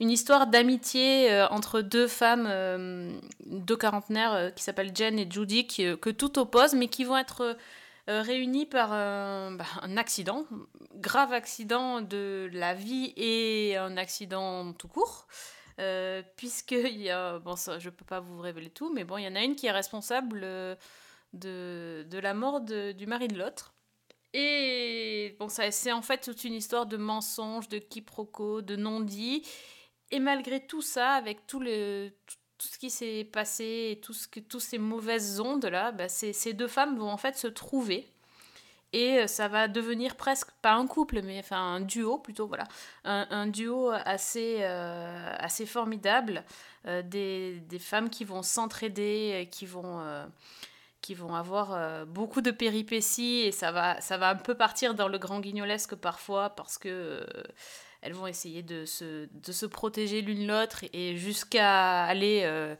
[0.00, 5.26] une histoire d'amitié euh, entre deux femmes, euh, deux quarantenaires euh, qui s'appellent Jen et
[5.30, 7.56] Judy, qui, que tout oppose, mais qui vont être
[8.08, 10.46] réunies par un, bah, un accident,
[10.94, 15.26] grave accident de la vie et un accident tout court.
[16.36, 19.24] Puisque il y a, bon, ça, je peux pas vous révéler tout, mais bon, il
[19.24, 20.40] y en a une qui est responsable
[21.32, 23.74] de, de la mort de- du mari de l'autre.
[24.32, 29.42] Et bon, ça, c'est en fait toute une histoire de mensonges, de quiproquos, de non-dits.
[30.10, 32.10] Et malgré tout ça, avec tout, le,
[32.58, 36.32] tout, ce qui s'est passé et tout ce que, toutes ces mauvaises ondes-là, bah, ces,
[36.32, 38.08] ces deux femmes vont en fait se trouver.
[38.92, 42.64] Et euh, ça va devenir presque, pas un couple, mais enfin un duo plutôt, voilà.
[43.04, 46.44] Un, duo assez, euh, assez formidable.
[46.86, 50.00] euh, des, des femmes qui vont s'entraider, qui vont...
[51.02, 55.08] qui vont avoir beaucoup de péripéties et ça va, ça va un peu partir dans
[55.08, 57.24] le grand guignolesque parfois parce que
[58.06, 62.76] elles vont essayer de se, de se protéger l'une l'autre et jusqu'à aller euh,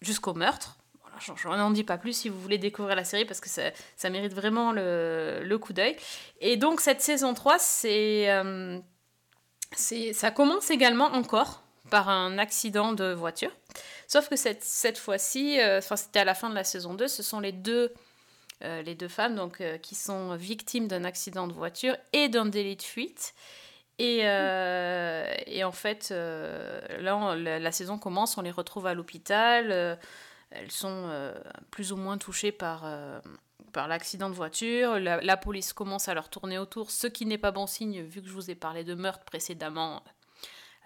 [0.00, 0.78] jusqu'au meurtre.
[1.20, 4.10] J'en n'en dis pas plus si vous voulez découvrir la série parce que ça, ça
[4.10, 5.94] mérite vraiment le, le coup d'œil.
[6.40, 8.80] Et donc cette saison 3, c'est, euh,
[9.76, 13.52] c'est, ça commence également encore par un accident de voiture.
[14.08, 17.06] Sauf que cette, cette fois-ci, euh, enfin c'était à la fin de la saison 2,
[17.06, 17.94] ce sont les deux,
[18.60, 22.82] les deux femmes donc, qui sont victimes d'un accident de voiture et d'un délit de
[22.82, 23.34] fuite.
[23.98, 29.70] Et, euh, et en fait, euh, là, la, saison commence, on les retrouve à l'hôpital.
[29.70, 29.96] euh,
[30.50, 31.10] elles sont
[31.72, 32.86] plus ou moins touchées par,
[33.72, 35.00] par l'accident de voiture.
[35.00, 38.22] La, la police commence à leur tourner autour, ce qui n'est pas bon signe vu
[38.22, 40.04] que je vous ai parlé de meurtre précédemment.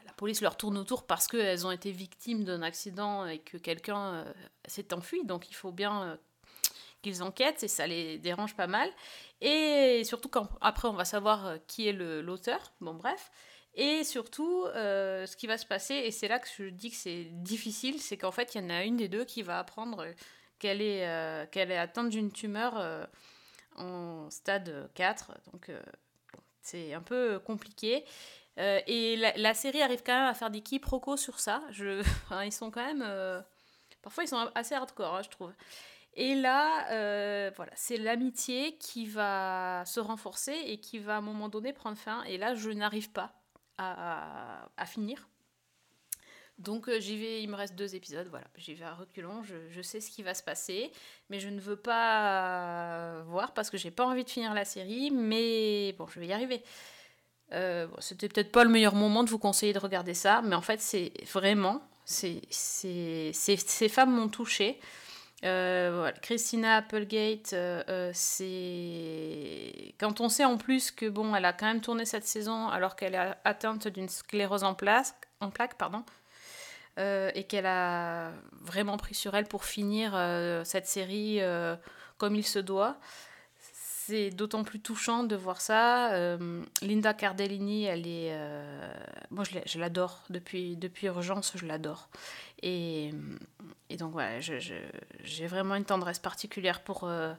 [0.07, 4.25] La police leur tourne autour parce qu'elles ont été victimes d'un accident et que quelqu'un
[4.67, 5.23] s'est enfui.
[5.27, 6.19] Donc il faut bien
[7.03, 8.91] qu'ils enquêtent et ça les dérange pas mal.
[9.41, 12.73] Et surtout quand après on va savoir euh, qui est l'auteur.
[12.81, 13.31] Bon bref.
[13.75, 16.97] Et surtout, euh, ce qui va se passer, et c'est là que je dis que
[16.97, 20.05] c'est difficile, c'est qu'en fait, il y en a une des deux qui va apprendre
[20.59, 23.07] qu'elle est, euh, qu'elle est atteinte d'une tumeur euh,
[23.77, 25.33] en stade 4.
[25.53, 25.81] Donc, euh,
[26.61, 28.05] c'est un peu compliqué.
[28.59, 31.63] Euh, et la, série arrive quand même à faire des quiproquos sur ça.
[31.71, 32.03] Je,
[32.45, 33.05] ils sont quand même.
[33.07, 33.41] euh,
[34.03, 35.53] parfois, ils sont assez hardcore, hein, je trouve.
[36.21, 41.21] Et là, euh, voilà, c'est l'amitié qui va se renforcer et qui va à un
[41.21, 42.25] moment donné prendre fin.
[42.25, 43.41] Et là, je n'arrive pas
[43.79, 45.29] à, finir.
[46.59, 49.81] Donc euh, j'y vais, il me reste deux épisodes, voilà, j'y vais à reculons, je,
[49.81, 50.91] sais ce qui va se passer,
[51.31, 54.64] mais je ne veux pas euh, voir parce que j'ai pas envie de finir la
[54.64, 56.64] série, mais bon, je vais y arriver.
[57.53, 60.57] Euh, bon, C'était peut-être pas le meilleur moment de vous conseiller de regarder ça, mais
[60.57, 64.81] en fait, c'est vraiment, c'est, c'est- ces femmes m'ont touchée.
[65.45, 71.53] Euh, Christina Applegate, euh, euh, c'est quand on sait en plus que bon, elle a
[71.53, 75.14] quand même tourné cette saison alors qu'elle est atteinte d'une sclérose en, place,
[75.55, 75.76] plaques,
[76.99, 80.12] et qu'elle a vraiment pris sur elle pour finir
[80.64, 81.41] cette série
[82.16, 82.97] comme il se doit.
[84.09, 86.15] C'est d'autant plus touchant de voir ça.
[86.15, 88.91] Euh, Linda Cardellini, elle est, euh,
[89.31, 92.09] moi je l'adore depuis depuis Urgence, je l'adore.
[92.63, 93.11] Et,
[93.99, 97.35] donc voilà, j'ai vraiment une tendresse particulière pour euh,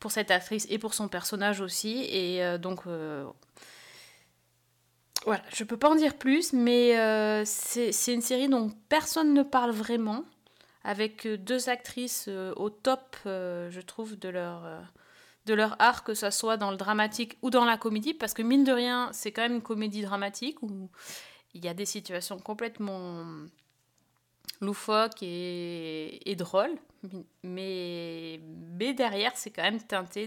[0.00, 2.02] pour cette actrice et pour son personnage aussi.
[2.10, 2.86] Et donc
[5.24, 9.70] voilà, je peux pas en dire plus, mais c'est une série dont personne ne parle
[9.70, 10.24] vraiment,
[10.82, 14.64] avec deux actrices au top, je trouve, de leur,
[15.46, 18.42] de leur art, que ce soit dans le dramatique ou dans la comédie, parce que
[18.42, 20.90] mine de rien, c'est quand même une comédie dramatique où
[21.54, 23.24] il y a des situations complètement
[24.60, 26.76] loufoques et, drôles,
[27.42, 28.40] mais,
[28.78, 30.26] mais derrière, c'est quand même teinté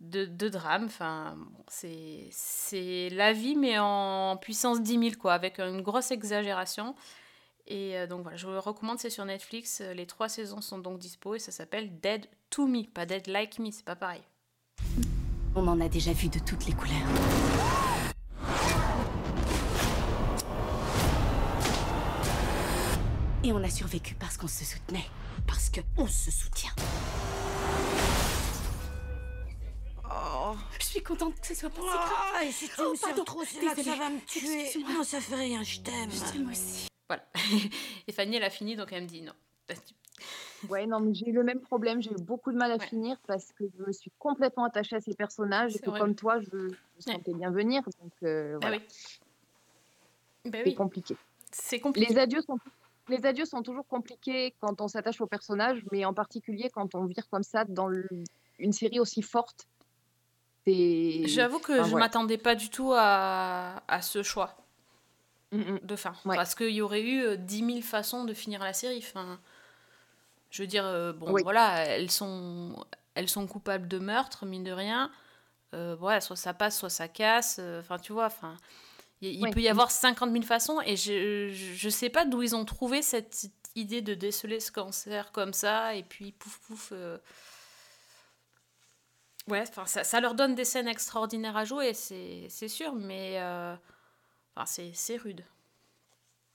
[0.00, 0.84] de, drame.
[0.86, 1.36] Enfin,
[1.68, 6.94] c'est la vie, mais en puissance 10 000, quoi, avec une grosse exagération.
[7.70, 9.80] Et euh, donc voilà, je vous le recommande, c'est sur Netflix.
[9.94, 13.58] Les trois saisons sont donc dispo et ça s'appelle Dead to Me, pas Dead Like
[13.58, 14.22] Me, c'est pas pareil.
[15.54, 17.06] On en a déjà vu de toutes les couleurs.
[23.44, 25.06] Et on a survécu parce qu'on se soutenait.
[25.46, 26.70] Parce que on se soutient.
[30.04, 30.54] Oh.
[30.80, 32.48] Je suis contente que ce soit pas si Ah, grave.
[32.48, 34.70] et si tu Oh, me pardon, trop, c'est là que ça va me tuer.
[34.92, 36.10] Non, ça fait rien, je t'aime.
[36.10, 36.88] Je t'aime aussi.
[37.08, 37.24] Voilà.
[38.06, 39.32] et Fanny, elle a fini, donc elle me dit non.
[40.68, 42.02] Ouais, non, mais j'ai eu le même problème.
[42.02, 45.00] J'ai eu beaucoup de mal à finir parce que je me suis complètement attachée à
[45.00, 46.00] ces personnages et que, vrai.
[46.00, 46.48] comme toi, je,
[46.96, 47.82] je sentais bien venir.
[48.00, 48.78] Donc, euh, Ah voilà.
[48.78, 48.82] oui.
[50.50, 51.16] Bah C'est oui, compliqué.
[51.52, 52.12] c'est compliqué.
[52.12, 52.58] Les adieux, sont,
[53.08, 57.04] les adieux sont toujours compliqués quand on s'attache au personnage, mais en particulier quand on
[57.04, 58.08] vire comme ça dans le-
[58.58, 59.68] une série aussi forte.
[60.66, 62.06] J'avoue que Enfin, je voilà.
[62.06, 64.56] m'attendais pas du tout à, à ce choix
[65.52, 65.78] Mm, mm.
[65.82, 66.14] de fin.
[66.24, 66.36] Ouais.
[66.36, 68.98] Parce qu'il y aurait eu euh, 10 000 façons de finir la série.
[68.98, 69.40] Enfin,
[70.50, 71.42] je veux dire, euh, bon, Oui.
[71.42, 72.84] voilà, elles sont,
[73.14, 75.10] elles sont coupables de meurtre, mine de rien.
[75.74, 77.56] Euh, voilà, soit ça passe, soit ça casse.
[77.60, 78.56] euh, Enfin, tu vois, enfin,
[79.20, 82.54] il peut y avoir 50 000 façons et je, je, je sais pas d'où ils
[82.56, 86.88] ont trouvé cette idée de déceler ce cancer comme ça et puis pouf pouf.
[86.92, 87.18] euh,
[89.48, 93.36] Ouais, enfin, ça, ça leur donne des scènes extraordinaires à jouer, c'est c'est sûr, mais
[93.40, 93.74] euh,
[94.62, 95.44] enfin, c'est rude.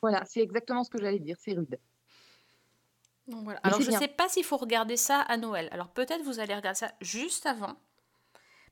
[0.02, 1.38] Voilà, c'est exactement ce que j'allais dire.
[1.40, 1.80] C'est rude.
[3.28, 3.60] Donc voilà.
[3.64, 4.00] Alors je bien.
[4.00, 5.70] sais pas s'il faut regarder ça à Noël.
[5.72, 7.76] Alors peut-être vous allez regarder ça juste avant,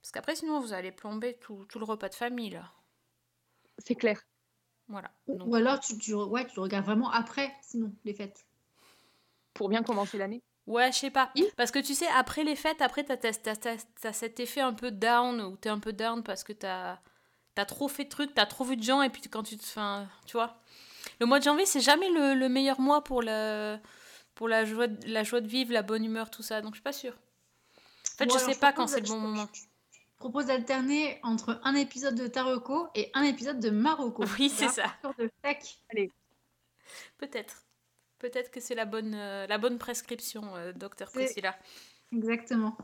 [0.01, 2.71] parce qu'après sinon vous allez plomber tout, tout le repas de famille là.
[3.77, 4.21] C'est clair.
[4.89, 5.09] Voilà.
[5.27, 8.45] Ou Donc, ou alors tu, tu, ouais, tu le regardes vraiment après, sinon, les fêtes.
[9.53, 10.41] Pour bien commencer l'année.
[10.67, 11.31] Ouais, je sais pas.
[11.55, 15.41] Parce que tu sais, après les fêtes, après, t'as, t'as cet effet un peu down,
[15.41, 16.99] où t'es un peu down parce que t'as,
[17.55, 19.63] t'as trop fait de trucs, t'as trop vu de gens, et puis quand tu te.
[19.63, 20.57] Enfin, tu vois.
[21.19, 23.77] Le mois de janvier, c'est jamais le, le meilleur mois pour, le,
[24.35, 26.77] pour la, joie de, la joie de vivre, la bonne humeur, tout ça, donc je
[26.77, 27.13] suis pas sûre.
[27.13, 29.47] En fait, Bon, je alors, sais pas quand c'est le bon je- moment.
[29.53, 29.61] Je
[30.17, 34.23] propose d'alterner entre un épisode de Taroko et un épisode de Marocco.
[34.37, 34.85] Oui, c'est ça.
[35.17, 35.31] de.
[37.17, 37.63] Peut-être.
[38.19, 41.57] Peut-être que c'est la bonne, euh, la bonne prescription, euh, docteur Priscilla.
[42.13, 42.77] Exactement.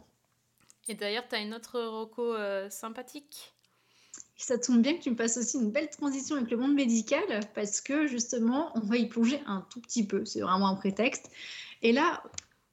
[0.88, 3.54] Et d'ailleurs, t'as une autre Rocco euh, sympathique?
[4.38, 7.22] Ça tombe bien que tu me passes aussi une belle transition avec le monde médical
[7.56, 10.26] parce que justement, on va y plonger un tout petit peu.
[10.26, 11.30] C'est vraiment un prétexte.
[11.82, 12.24] Et là,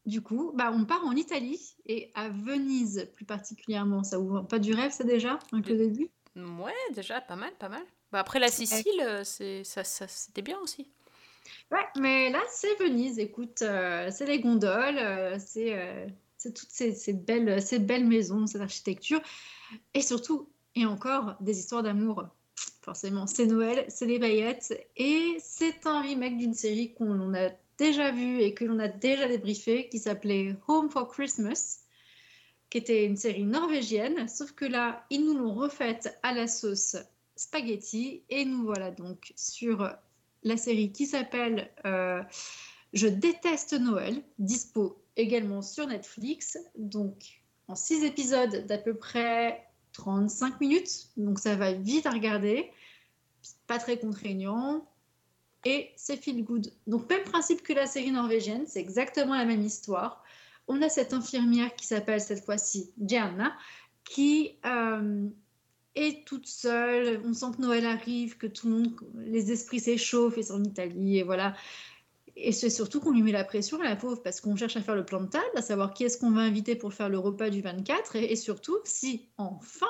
[0.06, 4.04] du coup, bah, on part en Italie et à Venise plus particulièrement.
[4.04, 6.10] Ça ouvre pas du rêve, ça déjà, avec le début?
[6.36, 7.82] Ouais, déjà, pas mal, pas mal.
[8.12, 10.90] Bah, après, la Sicile, euh, c'est, ça, ça, c'était bien aussi.
[11.70, 13.18] Ouais, mais là, c'est Venise.
[13.18, 16.06] Écoute, euh, c'est les gondoles, euh, c'est euh,
[16.42, 19.20] toutes ces, ces belles, ces belles maisons, cette architecture.
[19.94, 22.26] Et surtout, et encore, des histoires d'amour.
[22.82, 24.78] Forcément, c'est Noël, c'est les paillettes.
[24.96, 29.26] Et c'est un remake d'une série qu'on a déjà vue et que l'on a déjà
[29.26, 31.80] débriefé, qui s'appelait Home for Christmas,
[32.70, 34.28] qui était une série norvégienne.
[34.28, 36.96] Sauf que là, ils nous l'ont refaite à la sauce
[37.36, 38.22] spaghetti.
[38.28, 39.90] Et nous voilà donc sur
[40.42, 42.22] la série qui s'appelle euh,
[42.92, 49.64] Je déteste Noël, dispo également sur Netflix, donc en six épisodes d'à peu près
[49.94, 52.70] 35 minutes, donc ça va vite à regarder,
[53.66, 54.86] pas très contraignant,
[55.64, 56.70] et c'est feel good.
[56.86, 60.22] Donc même principe que la série norvégienne, c'est exactement la même histoire.
[60.68, 63.56] On a cette infirmière qui s'appelle cette fois-ci Gianna,
[64.04, 65.26] qui euh,
[65.94, 67.22] est toute seule.
[67.24, 70.64] On sent que Noël arrive, que tout le monde, les esprits s'échauffent et c'est en
[70.64, 71.54] Italie et voilà.
[72.36, 74.80] Et c'est surtout qu'on lui met la pression à la pauvre parce qu'on cherche à
[74.80, 77.18] faire le plan de table, à savoir qui est-ce qu'on va inviter pour faire le
[77.18, 79.86] repas du 24 et, et surtout si enfin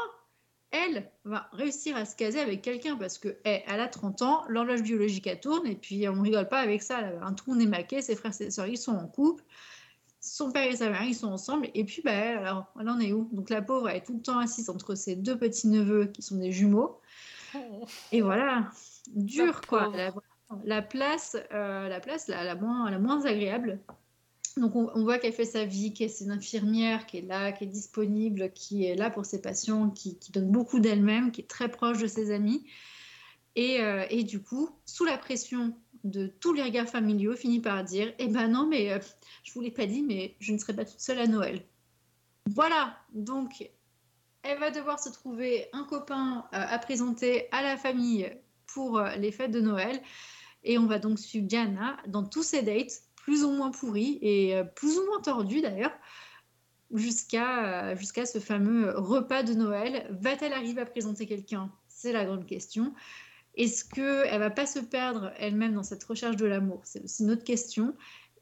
[0.75, 4.45] elle va réussir à se caser avec quelqu'un parce que eh, elle a 30 ans,
[4.49, 7.01] l'horloge biologique elle tourne et puis on rigole pas avec ça.
[7.01, 9.45] Elle a un trou est maqué, ses frères et ses sœurs ils sont en couple,
[10.21, 12.99] son père et sa mère ils sont ensemble et puis bah elle, alors elle en
[12.99, 13.29] est où?
[13.33, 16.23] Donc la pauvre elle est tout le temps assise entre ses deux petits neveux qui
[16.23, 17.01] sont des jumeaux.
[18.11, 18.69] Et voilà.
[19.15, 19.93] Dur quoi.
[19.95, 20.13] La,
[20.65, 23.81] la place, euh, la place la, moins la moins agréable.
[24.57, 27.65] Donc on, voit qu'elle fait sa vie, qu'elle c'est une infirmière, qui est là, qui
[27.65, 31.69] est disponible, qui est là pour ses patients, qui, donne beaucoup d'elle-même, qui est très
[31.69, 32.65] proche de ses amis.
[33.57, 35.75] Et, euh, et, du coup, sous la pression
[36.05, 38.99] de tous les regards familiaux, finit par dire Eh ben non, mais euh,
[39.43, 41.65] je vous l'ai pas dit, mais je ne serai pas toute seule à Noël.
[42.47, 43.69] Voilà, donc
[44.45, 48.31] elle va devoir se trouver un copain euh, à présenter à la famille
[48.67, 50.01] pour euh, les fêtes de Noël.
[50.65, 54.57] Et on va donc suivre Diana dans tous ses dates plus ou moins pourri et
[54.57, 55.93] euh, plus ou moins tordu d'ailleurs.
[56.93, 60.07] jusqu'à jusqu'à ce fameux repas de Noël.
[60.21, 61.71] Va-t-elle arriver à présenter quelqu'un?
[61.89, 62.95] C'est la grande question.
[63.57, 66.81] Est-ce qu'elle va pas se perdre elle-même dans cette recherche de l'amour?
[66.85, 67.95] C'est aussi une autre question.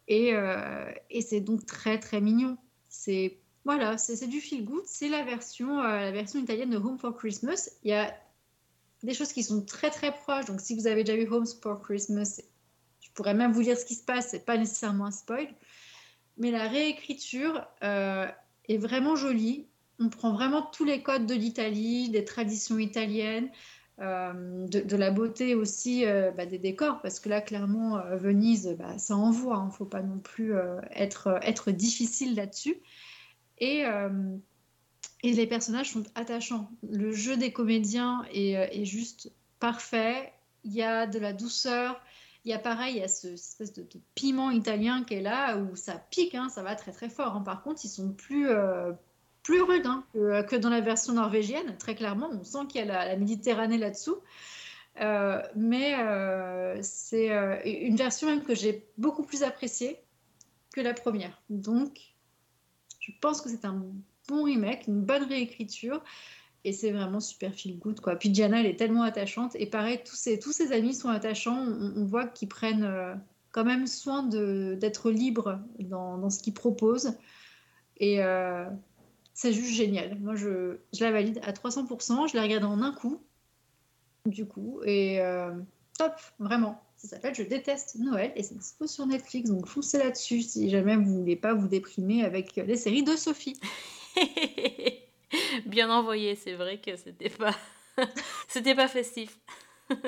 [0.09, 2.57] Et, euh, et c'est donc très très mignon.
[2.89, 4.83] C'est voilà, c'est du feel good.
[4.87, 7.71] C'est la version euh, la version italienne de Home for Christmas.
[7.85, 8.15] Il y a
[9.03, 10.47] des choses qui sont très très proches.
[10.47, 12.41] Donc si vous avez déjà vu Home for Christmas,
[13.01, 14.29] je pourrais même vous dire ce qui se passe.
[14.31, 15.49] C'est pas nécessairement un spoil,
[16.39, 18.27] mais la réécriture euh,
[18.69, 19.67] est vraiment jolie.
[19.99, 23.51] On prend vraiment tous les codes de l'Italie, des traditions italiennes.
[24.01, 28.99] Euh, de, la beauté aussi euh, bah, des décors, parce que là, clairement, Venise, bah,
[28.99, 29.67] ça envoie, il hein.
[29.67, 30.55] ne faut pas non plus
[30.93, 32.77] être, être difficile là-dessus.
[35.23, 36.71] Et les personnages sont attachants.
[36.89, 40.33] Le jeu des comédiens est, juste parfait.
[40.65, 42.01] Il y a de la douceur.
[42.45, 45.57] Il y a pareil, il y a ce, espèce de, piment italien qui est là,
[45.57, 47.37] où ça pique, hein, ça va très très fort.
[47.37, 47.43] Hein.
[47.43, 48.49] Par contre, ils sont plus,
[49.43, 52.31] plus rude hein, que, dans la version norvégienne, très clairement.
[52.33, 54.19] On sent qu'il y a la, Méditerranée là-dessous.
[55.01, 59.99] Euh, mais euh, c'est euh, une version même que j'ai beaucoup plus appréciée
[60.75, 61.41] que la première.
[61.49, 61.99] Donc,
[63.01, 63.83] je pense que c'est un
[64.29, 66.03] bon remake, une bonne réécriture.
[66.65, 68.01] Et c'est vraiment super feel good.
[68.01, 68.17] Quoi.
[68.17, 69.57] Puis Diana, elle est tellement attachante.
[69.57, 71.59] Et pareil, tous ses, tous amis sont attachants.
[71.59, 73.21] On, voit qu'ils prennent
[73.51, 77.15] quand même soin d'être libres dans, dans ce qu'ils proposent.
[77.97, 78.21] Et
[79.35, 80.19] c'est juste génial.
[80.21, 82.29] Moi, je, je, la valide à 300%.
[82.29, 83.21] Je l'ai regardée en un coup,
[84.27, 85.51] du coup, et euh,
[85.99, 86.83] top, vraiment.
[86.97, 90.97] Ça s'appelle Je déteste Noël et c'est dispo sur Netflix, donc foncez là-dessus si jamais
[90.97, 93.59] vous voulez pas vous déprimer avec les séries de Sophie.
[95.65, 97.55] Bien envoyé, c'est vrai que c'était pas,
[98.49, 99.39] c'était pas festif.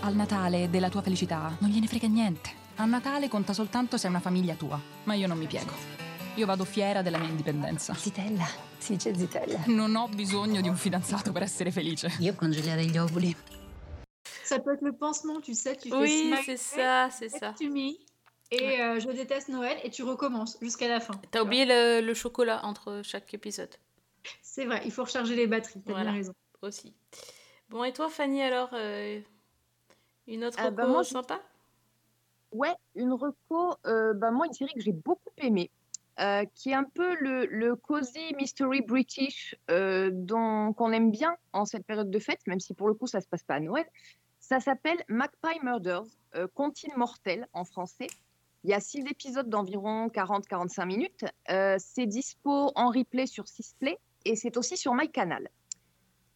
[0.00, 2.50] Al Natale della tua felicità non gliene frega niente.
[2.76, 5.72] A Natale conta soltanto se è una famiglia tua, ma io non mi piego.
[6.34, 7.94] Io vado fiera della mia indipendenza.
[7.94, 9.62] Zitella, si dice zitella.
[9.66, 12.16] Non ho bisogno di un fidanzato per essere felice.
[12.18, 13.34] Io congelare gli ovuli.
[14.42, 17.54] Ça peut être le pansement, tu sais, tu oui, c'est ça, c'est ça.
[17.56, 17.98] Tu mis
[18.50, 21.14] et euh, je déteste Noël et tu recommences jusqu'à la fin.
[21.30, 23.74] T'as oublié le, le, chocolat entre chaque épisode.
[24.42, 26.34] C'est vrai, il faut recharger les batteries, t'as bien raison.
[26.62, 26.94] Aussi.
[27.68, 29.20] Bon, et toi, Fanny, alors, euh,
[30.26, 31.40] une autre ah, reco bah moi, sympa?
[32.52, 35.70] Ouais, une reco, euh, bah moi, une série que j'ai beaucoup aimée.
[36.20, 41.64] Euh, qui est un peu le, le cozy mystery british euh, qu'on aime bien en
[41.64, 43.84] cette période de fête, même si pour le coup ça se passe pas à Noël.
[44.38, 46.04] Ça s'appelle Magpie Murders,
[46.36, 48.06] euh, Comptine mortel en français.
[48.64, 51.24] Il y a six épisodes d'environ 40-45 minutes.
[51.50, 55.48] Euh, c'est dispo en replay sur Sisplay et c'est aussi sur MyCanal.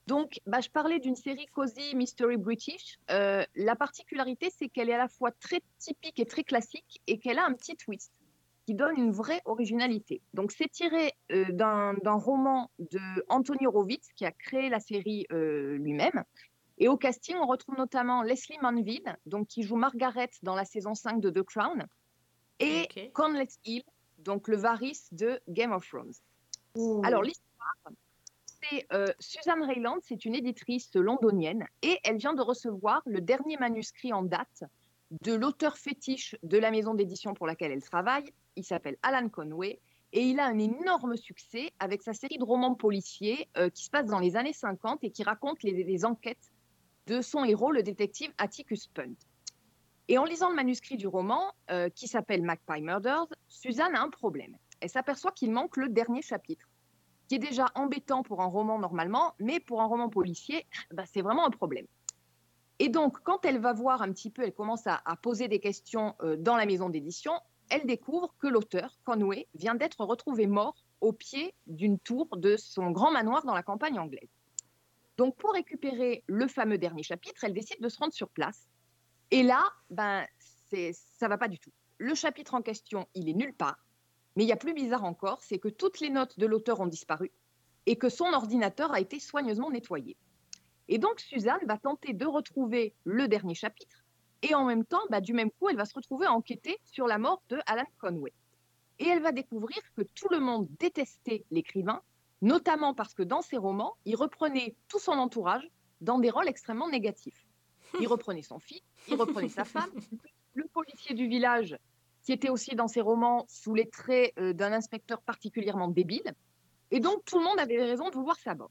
[0.07, 2.99] Donc, bah, je parlais d'une série cozy mystery british.
[3.09, 7.39] la particularité, c'est qu'elle est à la fois très typique et très classique et qu'elle
[7.39, 8.13] a un petit twist
[8.69, 10.21] qui donne une vraie originalité.
[10.35, 13.01] Donc, c'est tiré euh, d'un roman de
[13.31, 16.23] Anthony Horowitz, qui a créé la série euh, lui-même.
[16.77, 20.93] Et au casting, on retrouve notamment Leslie Manville, donc qui joue Margaret dans la saison
[20.93, 21.87] 5 de The Crown,
[22.61, 23.13] et okay.
[23.65, 23.83] Hill,
[24.19, 26.13] donc le Varys de Game of Thrones.
[27.03, 27.93] Alors, l'histoire,
[28.63, 33.57] c'est euh, Suzanne Rayland, c'est une éditrice londonienne, et elle vient de recevoir le dernier
[33.57, 34.65] manuscrit en date
[35.23, 39.81] de l'auteur fétiche de la maison d'édition pour laquelle elle travaille, il s'appelle Alan Conway
[40.13, 43.91] et il a un énorme succès avec sa série de romans policiers euh, qui se
[43.91, 46.53] passe dans les années 50 et qui raconte les, enquêtes
[47.07, 49.15] de son héros, le détective Atticus Punt.
[50.09, 54.09] Et en lisant le manuscrit du roman, euh, qui s'appelle Magpie Murders, Suzanne a un
[54.09, 54.57] problème.
[54.81, 56.67] Elle s'aperçoit qu'il manque le dernier chapitre,
[57.29, 61.21] qui est déjà embêtant pour un roman normalement, mais pour un roman policier, bah, c'est
[61.21, 61.87] vraiment un problème.
[62.79, 66.15] Et donc, quand elle va voir un petit peu, elle commence à, poser des questions
[66.23, 67.33] euh, dans la maison d'édition,
[67.69, 72.93] elle découvre que l'auteur, Conway, vient d'être retrouvé mort au pied d'une tour de son
[72.93, 74.31] grand manoir dans la campagne anglaise.
[75.19, 78.69] Donc, pour récupérer le fameux dernier chapitre, elle décide de se rendre sur place.
[79.31, 80.27] Et là, ben,
[80.93, 81.73] ça va pas du tout.
[81.99, 83.79] Le chapitre en question, il est nulle part.
[84.37, 86.87] Mais il y a plus bizarre encore, c'est que toutes les notes de l'auteur ont
[86.87, 87.33] disparu
[87.87, 90.17] et que son ordinateur a été soigneusement nettoyé.
[90.89, 94.05] Et donc, Suzanne va tenter de retrouver le dernier chapitre
[94.43, 97.07] et en même temps, bah, du même coup, elle va se retrouver à enquêter sur
[97.07, 98.33] la mort de Alan Conway.
[99.01, 102.03] Et elle va découvrir que tout le monde détestait l'écrivain,
[102.41, 105.69] notamment parce que dans ses romans, il reprenait tout son entourage
[106.01, 107.48] dans des rôles extrêmement négatifs.
[108.01, 109.91] Il reprenait son fils, il reprenait sa femme,
[110.55, 111.77] le policier du village,
[112.23, 116.35] qui était aussi dans ses romans sous les traits euh, d'un inspecteur particulièrement débile.
[116.91, 118.71] Et donc, tout le monde avait raison de vouloir sa mort.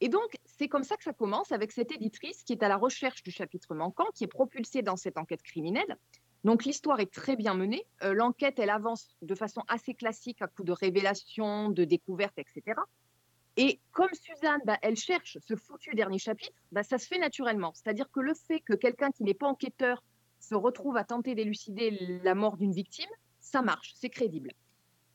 [0.00, 2.76] Et donc, c'est comme ça que ça commence avec cette éditrice qui est à la
[2.76, 5.96] recherche du chapitre manquant, qui est propulsée dans cette enquête criminelle.
[6.42, 7.86] Donc l'histoire est très bien menée.
[8.02, 12.80] Euh, L'enquête, elle avance de façon assez classique à coup de révélations, de découvertes, etc.
[13.56, 17.72] Et comme Suzanne, bah, elle cherche ce foutu dernier chapitre, bah, ça se fait naturellement.
[17.74, 20.02] C'est-à-dire que le fait que quelqu'un qui n'est pas enquêteur
[20.38, 24.52] se retrouve à tenter d'élucider la mort d'une victime, ça marche, c'est crédible.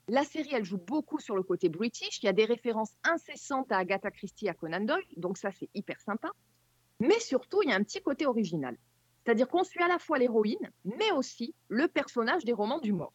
[0.08, 2.22] La série, elle joue beaucoup sur le côté british.
[2.22, 5.70] Il y a des références incessantes à Agatha Christie, à Conan Doyle, donc ça, c'est
[5.74, 6.30] hyper sympa.
[7.00, 8.78] Mais surtout, il y a un petit côté original.
[9.24, 13.14] C'est-à-dire qu'on suit à la fois l'héroïne, mais aussi le personnage des romans du mort.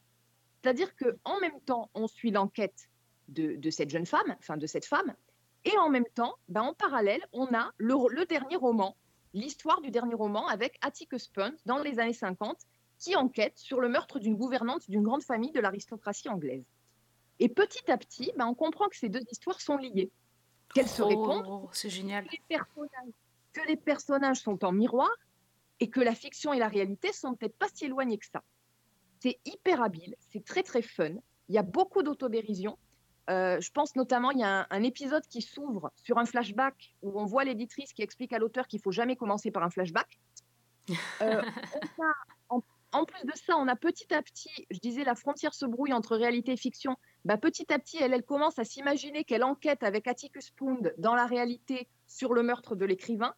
[0.61, 2.89] C'est-à-dire qu'en même temps, on suit l'enquête
[3.31, 5.14] de, de, cette jeune femme, enfin de cette femme,
[5.64, 8.97] et en même temps, ben, en parallèle, on a le, le dernier roman,
[9.35, 12.59] l'histoire du dernier roman avec Atticus Punt dans les années 50,
[12.99, 16.64] qui enquête sur le meurtre d'une gouvernante d'une grande famille de l'aristocratie anglaise.
[17.39, 20.11] Et petit à petit, ben, on comprend que ces deux histoires sont liées,
[20.74, 22.26] qu'elles se Oh, répondent, c'est génial.
[22.26, 23.14] que les, personnages,
[23.53, 25.11] que les personnages sont en miroir
[25.81, 28.43] et que la fiction et la réalité sont peut-être pas si éloignées que ça.
[29.20, 31.14] C'est hyper habile, c'est très très fun.
[31.49, 32.78] Il y a beaucoup d'autodérision.
[33.31, 37.20] Euh, je pense notamment, il y a un, épisode qui s'ouvre sur un flashback où
[37.20, 40.18] on voit l'éditrice qui explique à l'auteur qu'il faut jamais commencer par un flashback.
[41.22, 41.43] Euh,
[42.93, 45.93] en plus de ça, on a petit à petit, je disais, la frontière se brouille
[45.93, 46.97] entre réalité et fiction.
[47.24, 51.14] Bah, petit à petit, elle, elle commence à s'imaginer qu'elle enquête avec Atticus Pound dans
[51.14, 53.35] la réalité sur le meurtre de l'écrivain.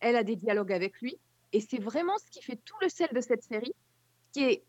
[0.00, 1.18] Elle a des dialogues avec lui.
[1.52, 3.74] Et c'est vraiment ce qui fait tout le sel de cette série,
[4.32, 4.64] qui est,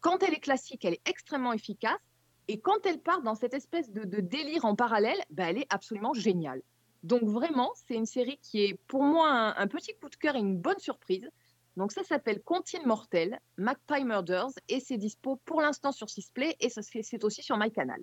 [0.00, 2.00] quand elle est classique, elle est extrêmement efficace.
[2.48, 5.66] Et quand elle part dans cette espèce de, de délire en parallèle, bah, elle est
[5.70, 6.62] absolument géniale.
[7.02, 10.36] Donc vraiment, c'est une série qui est pour moi un, un petit coup de cœur
[10.36, 11.28] et une bonne surprise.
[11.76, 16.68] Donc ça s'appelle Comptine Mortel, Magpie Murders, et c'est dispo pour l'instant sur Sisplay et
[16.70, 18.00] c'est aussi sur MyCanal.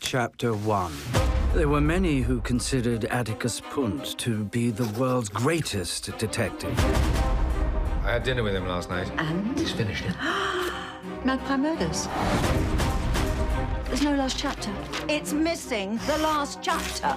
[0.00, 0.90] Chapter 1
[1.54, 6.78] There were many who considered Atticus Punt to be the world's greatest detective.
[8.04, 9.10] I had dinner with him last night.
[9.18, 9.58] And?
[9.58, 10.14] He's finished it.
[11.24, 12.08] Magpie Murders.
[13.96, 14.70] There's no last chapter.
[15.08, 17.16] It's missing the last chapter.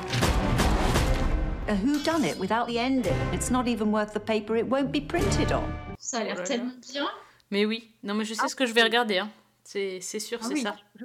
[1.68, 3.18] A who done it without the ending?
[3.34, 5.68] It's not even worth the paper it won't be printed on.
[6.00, 7.06] Ça a l'air tellement bien.
[7.52, 9.18] Mais oui, non mais je sais ce que je vais regarder.
[9.18, 9.30] Hein.
[9.66, 10.78] C'est sûr, Ah c'est oui, ça.
[10.96, 11.04] Je,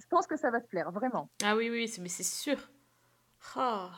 [0.00, 1.30] je pense que ça va te plaire, vraiment.
[1.42, 2.58] Ah oui, oui, c'est- mais c'est sûr.
[3.56, 3.88] Ah,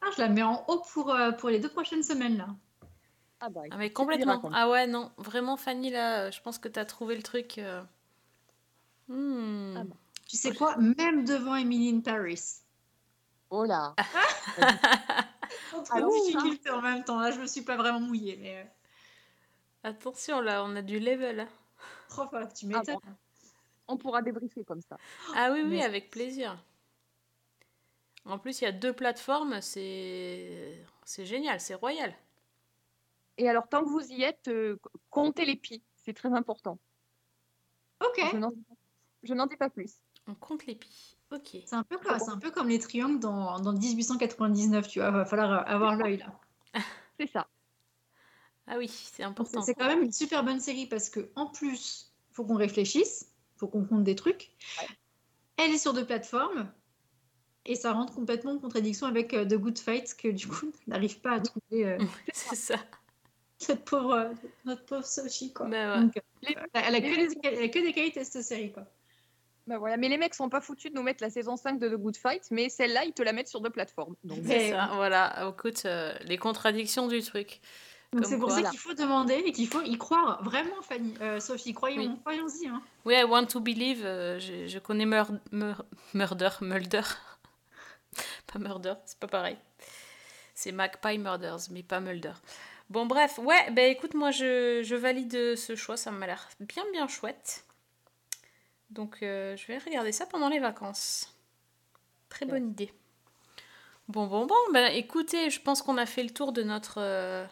[0.00, 2.46] Ah, je la mets en haut pour, euh, pour les deux prochaines semaines là.
[3.40, 4.40] Ah bah, Ah, mais complètement.
[4.54, 7.58] Ah ouais, non, vraiment Fanny là, je pense que t'as trouvé le truc.
[7.58, 7.82] euh.
[9.08, 9.74] Hmm.
[9.76, 9.96] Ah bah.
[10.28, 10.76] Tu sais quoi?
[10.76, 12.60] Même devant Emily in Paris.
[13.50, 13.94] Oh là
[15.74, 17.18] Entre Alors ça- difficultés en même temps.
[17.18, 18.36] Là, je me suis pas vraiment mouillée.
[18.36, 18.64] Mais euh,
[19.90, 21.40] Attention là, on a du level.
[21.40, 21.48] hein.
[22.08, 22.96] fort, tu Ah m'étonnes.
[23.02, 23.12] bon.
[23.88, 24.98] On pourra débriefer comme ça.
[25.34, 26.62] Ah oui, oui, Mais- avec plaisir.
[28.26, 32.14] En plus, il y a deux plateformes, c'est c'est génial, c'est royal.
[33.38, 34.76] Et alors, tant que vous y êtes, euh,
[35.08, 36.78] comptez les pis, c'est très important.
[38.04, 38.20] Ok.
[39.22, 39.94] Je n'en dis pas plus.
[40.28, 41.16] On compte les pis.
[41.32, 41.56] Ok.
[41.66, 44.88] C'est un peu quoi C'est un peu comme les triangles dans, dans 1899.
[44.88, 46.38] Tu vois, va falloir euh, avoir l'œil là.
[47.20, 47.46] C'est ça.
[48.66, 49.62] Ah oui, c'est important.
[49.62, 53.66] C'est quand même une super bonne série parce que en plus, faut qu'on réfléchisse, faut
[53.66, 54.52] qu'on compte des trucs.
[55.56, 56.70] Elle est sur deux plateformes
[57.64, 60.90] et ça rentre complètement en contradiction avec euh, The Good Fight que du coup on
[60.90, 61.98] n'arrive pas à trouver euh,
[62.34, 62.76] C'est ça.
[63.56, 64.32] cette pauvre, euh,
[64.66, 65.66] notre pauvre Sochi quoi.
[65.66, 66.02] Bah ouais.
[66.02, 68.84] Donc, euh, Les- elle, a que des, elle a que des qualités cette série quoi.
[69.68, 69.96] Bah voilà.
[69.96, 72.16] Mais les mecs sont pas foutus de nous mettre la saison 5 de The Good
[72.16, 74.14] Fight, mais celle-là, ils te la mettent sur deux plateformes.
[74.24, 75.48] Donc, C'est ça, voilà.
[75.50, 77.60] Écoute, euh, les contradictions du truc.
[78.22, 81.74] C'est pour ça qu'il faut demander et qu'il faut y croire vraiment Fanny, euh, Sophie,
[81.74, 82.18] croyons, Oui.
[82.22, 82.66] croyons-y.
[82.66, 82.80] Hein.
[83.04, 84.00] Oui, I want to believe.
[84.06, 87.02] euh, je, je connais Mur Mur- Murder, Mulder.
[88.52, 89.58] pas Murder, c'est pas pareil.
[90.54, 92.32] C'est Magpie Murders, mais pas Mulder.
[92.90, 96.84] Bon, bref, ouais, bah écoute, moi je, je valide ce choix, ça m'a l'air bien
[96.92, 97.64] bien chouette.
[98.90, 101.34] Donc euh, je vais regarder ça pendant les vacances.
[102.28, 102.92] Très bonne idée.
[104.08, 107.44] Bon, bon, bon, ben écoutez, je pense qu'on a fait le tour de notre, euh,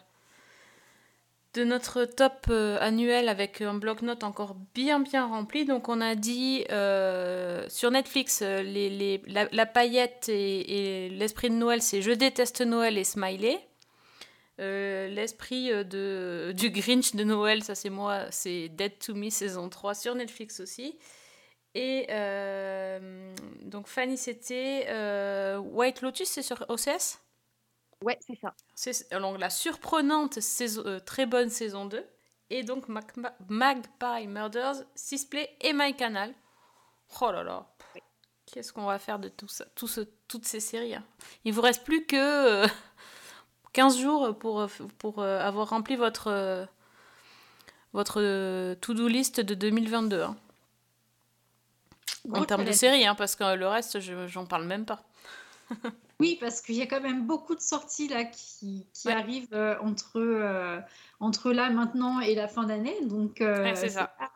[1.53, 5.65] de notre top euh, annuel avec un bloc-notes encore bien bien rempli.
[5.65, 6.63] Donc on a dit
[7.69, 12.61] sur Netflix, les, les- la, la paillette et, et l'esprit de Noël, c'est Je déteste
[12.61, 13.59] Noël et Smiley.
[14.59, 19.69] Euh, L'esprit de, du Grinch de Noël, ça c'est moi, c'est Dead to Me saison
[19.69, 20.97] 3 sur Netflix aussi.
[21.75, 27.19] Et euh, donc Fanny, c'était euh, White Lotus, c'est sur OCS
[28.03, 28.53] Ouais, c'est ça.
[28.75, 32.05] C'est donc la surprenante saison, euh, très bonne saison 2.
[32.49, 32.85] Et donc
[33.49, 36.33] Magpie Murders, Sisplay et MyCanal.
[37.21, 37.67] Oh là là.
[38.45, 41.03] Qu'est-ce qu'on va faire de tout ça, tout ce, toutes ces séries hein?
[41.43, 42.15] Il vous reste plus que
[42.65, 42.67] euh,
[43.73, 44.67] 15 jours pour,
[44.99, 46.67] pour avoir rempli votre,
[47.93, 50.21] votre to-do list de 2022.
[50.21, 50.37] hein.
[52.31, 52.75] En termes de challenge.
[52.75, 55.03] série, hein, parce que le reste, je- j'en parle même pas.
[56.19, 59.75] Oui, parce qu'il y a quand même beaucoup de sorties là qui, qui arrivent euh,
[59.81, 60.79] entre, euh,
[61.19, 62.95] entre là maintenant et la fin d'année.
[63.05, 64.15] Donc, euh, Ouais, c'est ça.
[64.17, 64.31] pas-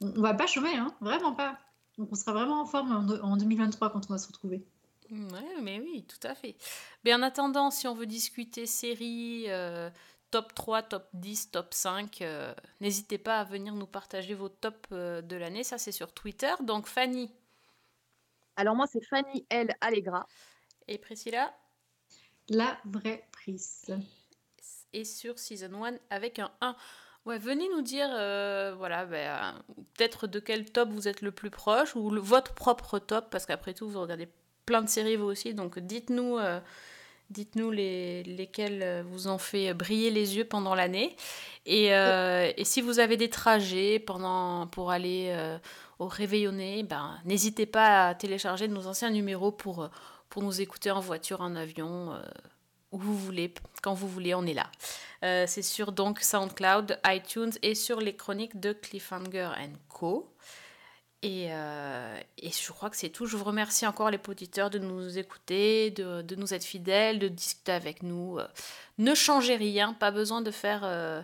[0.00, 1.56] on, on va pas chômer, hein, vraiment pas.
[1.98, 4.64] Donc, on sera vraiment en forme en, en 2023 quand on va se retrouver.
[5.08, 6.56] Ouais, mais oui, tout à fait.
[7.04, 9.90] Mais en attendant, si on veut discuter séries, euh,
[10.30, 14.76] top 3, top 10, top 5, euh, n'hésitez pas à venir nous partager vos tops
[14.92, 15.64] euh, de l'année.
[15.64, 16.52] Ça, c'est sur Twitter.
[16.62, 17.30] Donc, Fanny
[18.56, 19.74] Alors moi, c'est Fanny L.
[19.80, 20.26] Allegra.
[20.86, 21.54] et Priscilla
[22.48, 23.86] La vraie prise.
[24.92, 26.74] et sur Season 1 avec un 1.
[27.26, 29.62] Ouais, venez nous dire, euh, voilà, ben,
[29.94, 33.44] peut-être de quel top vous êtes le plus proche ou le- votre propre top, parce
[33.44, 34.28] qu'après tout, vous regardez
[34.64, 36.60] plein de séries vous aussi, donc dites-nous euh,
[37.30, 41.16] dites-nous les, lesquelles euh, vous ont fait briller les yeux pendant l'année.
[41.66, 45.58] Et, euh, si vous avez des trajets pour aller euh,
[45.98, 49.90] au réveillonné, ben, n'hésitez pas à télécharger nos anciens numéros pour,
[50.36, 52.12] nous écouter en voiture, en avion.
[52.92, 53.52] où vous voulez,
[53.82, 54.70] quand vous voulez, on est là.
[55.48, 59.50] C'est sur donc SoundCloud, iTunes et sur les chroniques de Cliffhanger
[59.88, 60.32] Co.
[61.22, 63.26] Et, euh, et je crois que c'est tout.
[63.26, 67.26] Je vous remercie encore les auditeurs de nous écouter, de, de nous être fidèles, de
[67.28, 68.38] discuter avec nous.
[68.38, 68.46] Euh,
[68.98, 71.20] Ne changez rien, pas besoin de faire euh,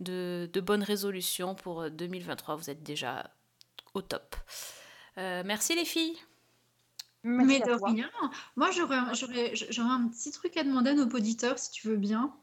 [0.00, 2.56] de, de bonnes résolutions pour euh, 2023.
[2.56, 3.30] Vous êtes déjà
[3.94, 4.34] au top.
[5.18, 6.16] Euh, merci les filles.
[7.46, 8.10] Mais de rien.
[8.56, 11.88] Moi, j'aurais un- j'aurais j'aurais un petit truc à demander à nos auditeurs, si tu
[11.88, 12.34] veux bien.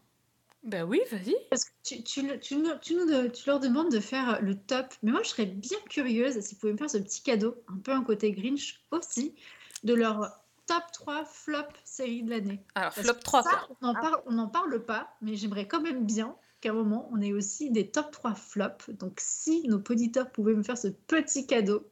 [0.63, 1.35] Ben oui, vas-y.
[1.49, 4.87] Parce que tu, tu, le- tu, nous- tu leur demandes de faire le top.
[5.03, 7.77] Mais moi, je serais bien curieuse si vous pouvez me faire ce petit cadeau, un
[7.77, 9.35] peu un côté Grinch aussi,
[9.83, 12.63] de leur top 3 flop série de l'année.
[12.75, 13.75] Alors, Parce flop que 3, ça, quoi.
[13.81, 17.09] On n'en parle, on n'en parle pas, mais j'aimerais quand même bien qu'à un moment,
[17.11, 18.89] on ait aussi des top 3 flops.
[18.91, 21.85] Donc, si nos auditeurs pouvaient me faire ce petit cadeau,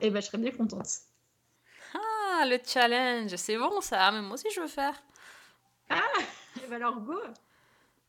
[0.00, 0.88] eh ben, je serais bien contente.
[1.94, 5.00] Ah, le challenge, c'est bon ça, mais moi aussi je veux faire.
[5.88, 6.00] Ah,
[6.64, 7.14] eh ben alors go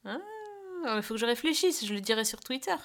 [0.06, 0.18] Ah,
[0.98, 2.76] il faut que je réfléchisse, je le dirai sur Twitter.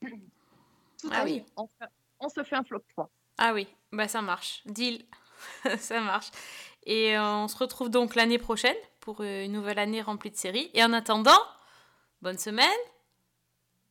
[0.00, 1.42] Tout Ah oui.
[1.56, 1.90] On, fait-
[2.20, 3.10] on se fait un flop 3.
[3.38, 4.62] Ah oui, bah ça marche.
[4.66, 5.04] Deal.
[5.78, 6.28] ça marche.
[6.86, 10.36] Et euh, on se retrouve donc l'année prochaine pour euh, une nouvelle année remplie de
[10.36, 10.70] séries.
[10.74, 11.38] Et en attendant,
[12.22, 12.68] bonne semaine.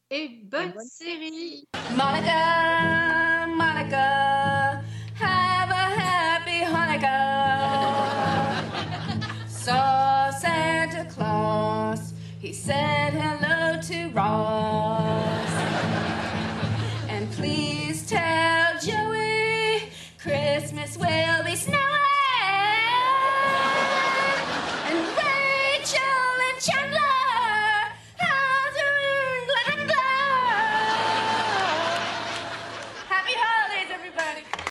[0.09, 4.32] Et bonne série Monica, Monica,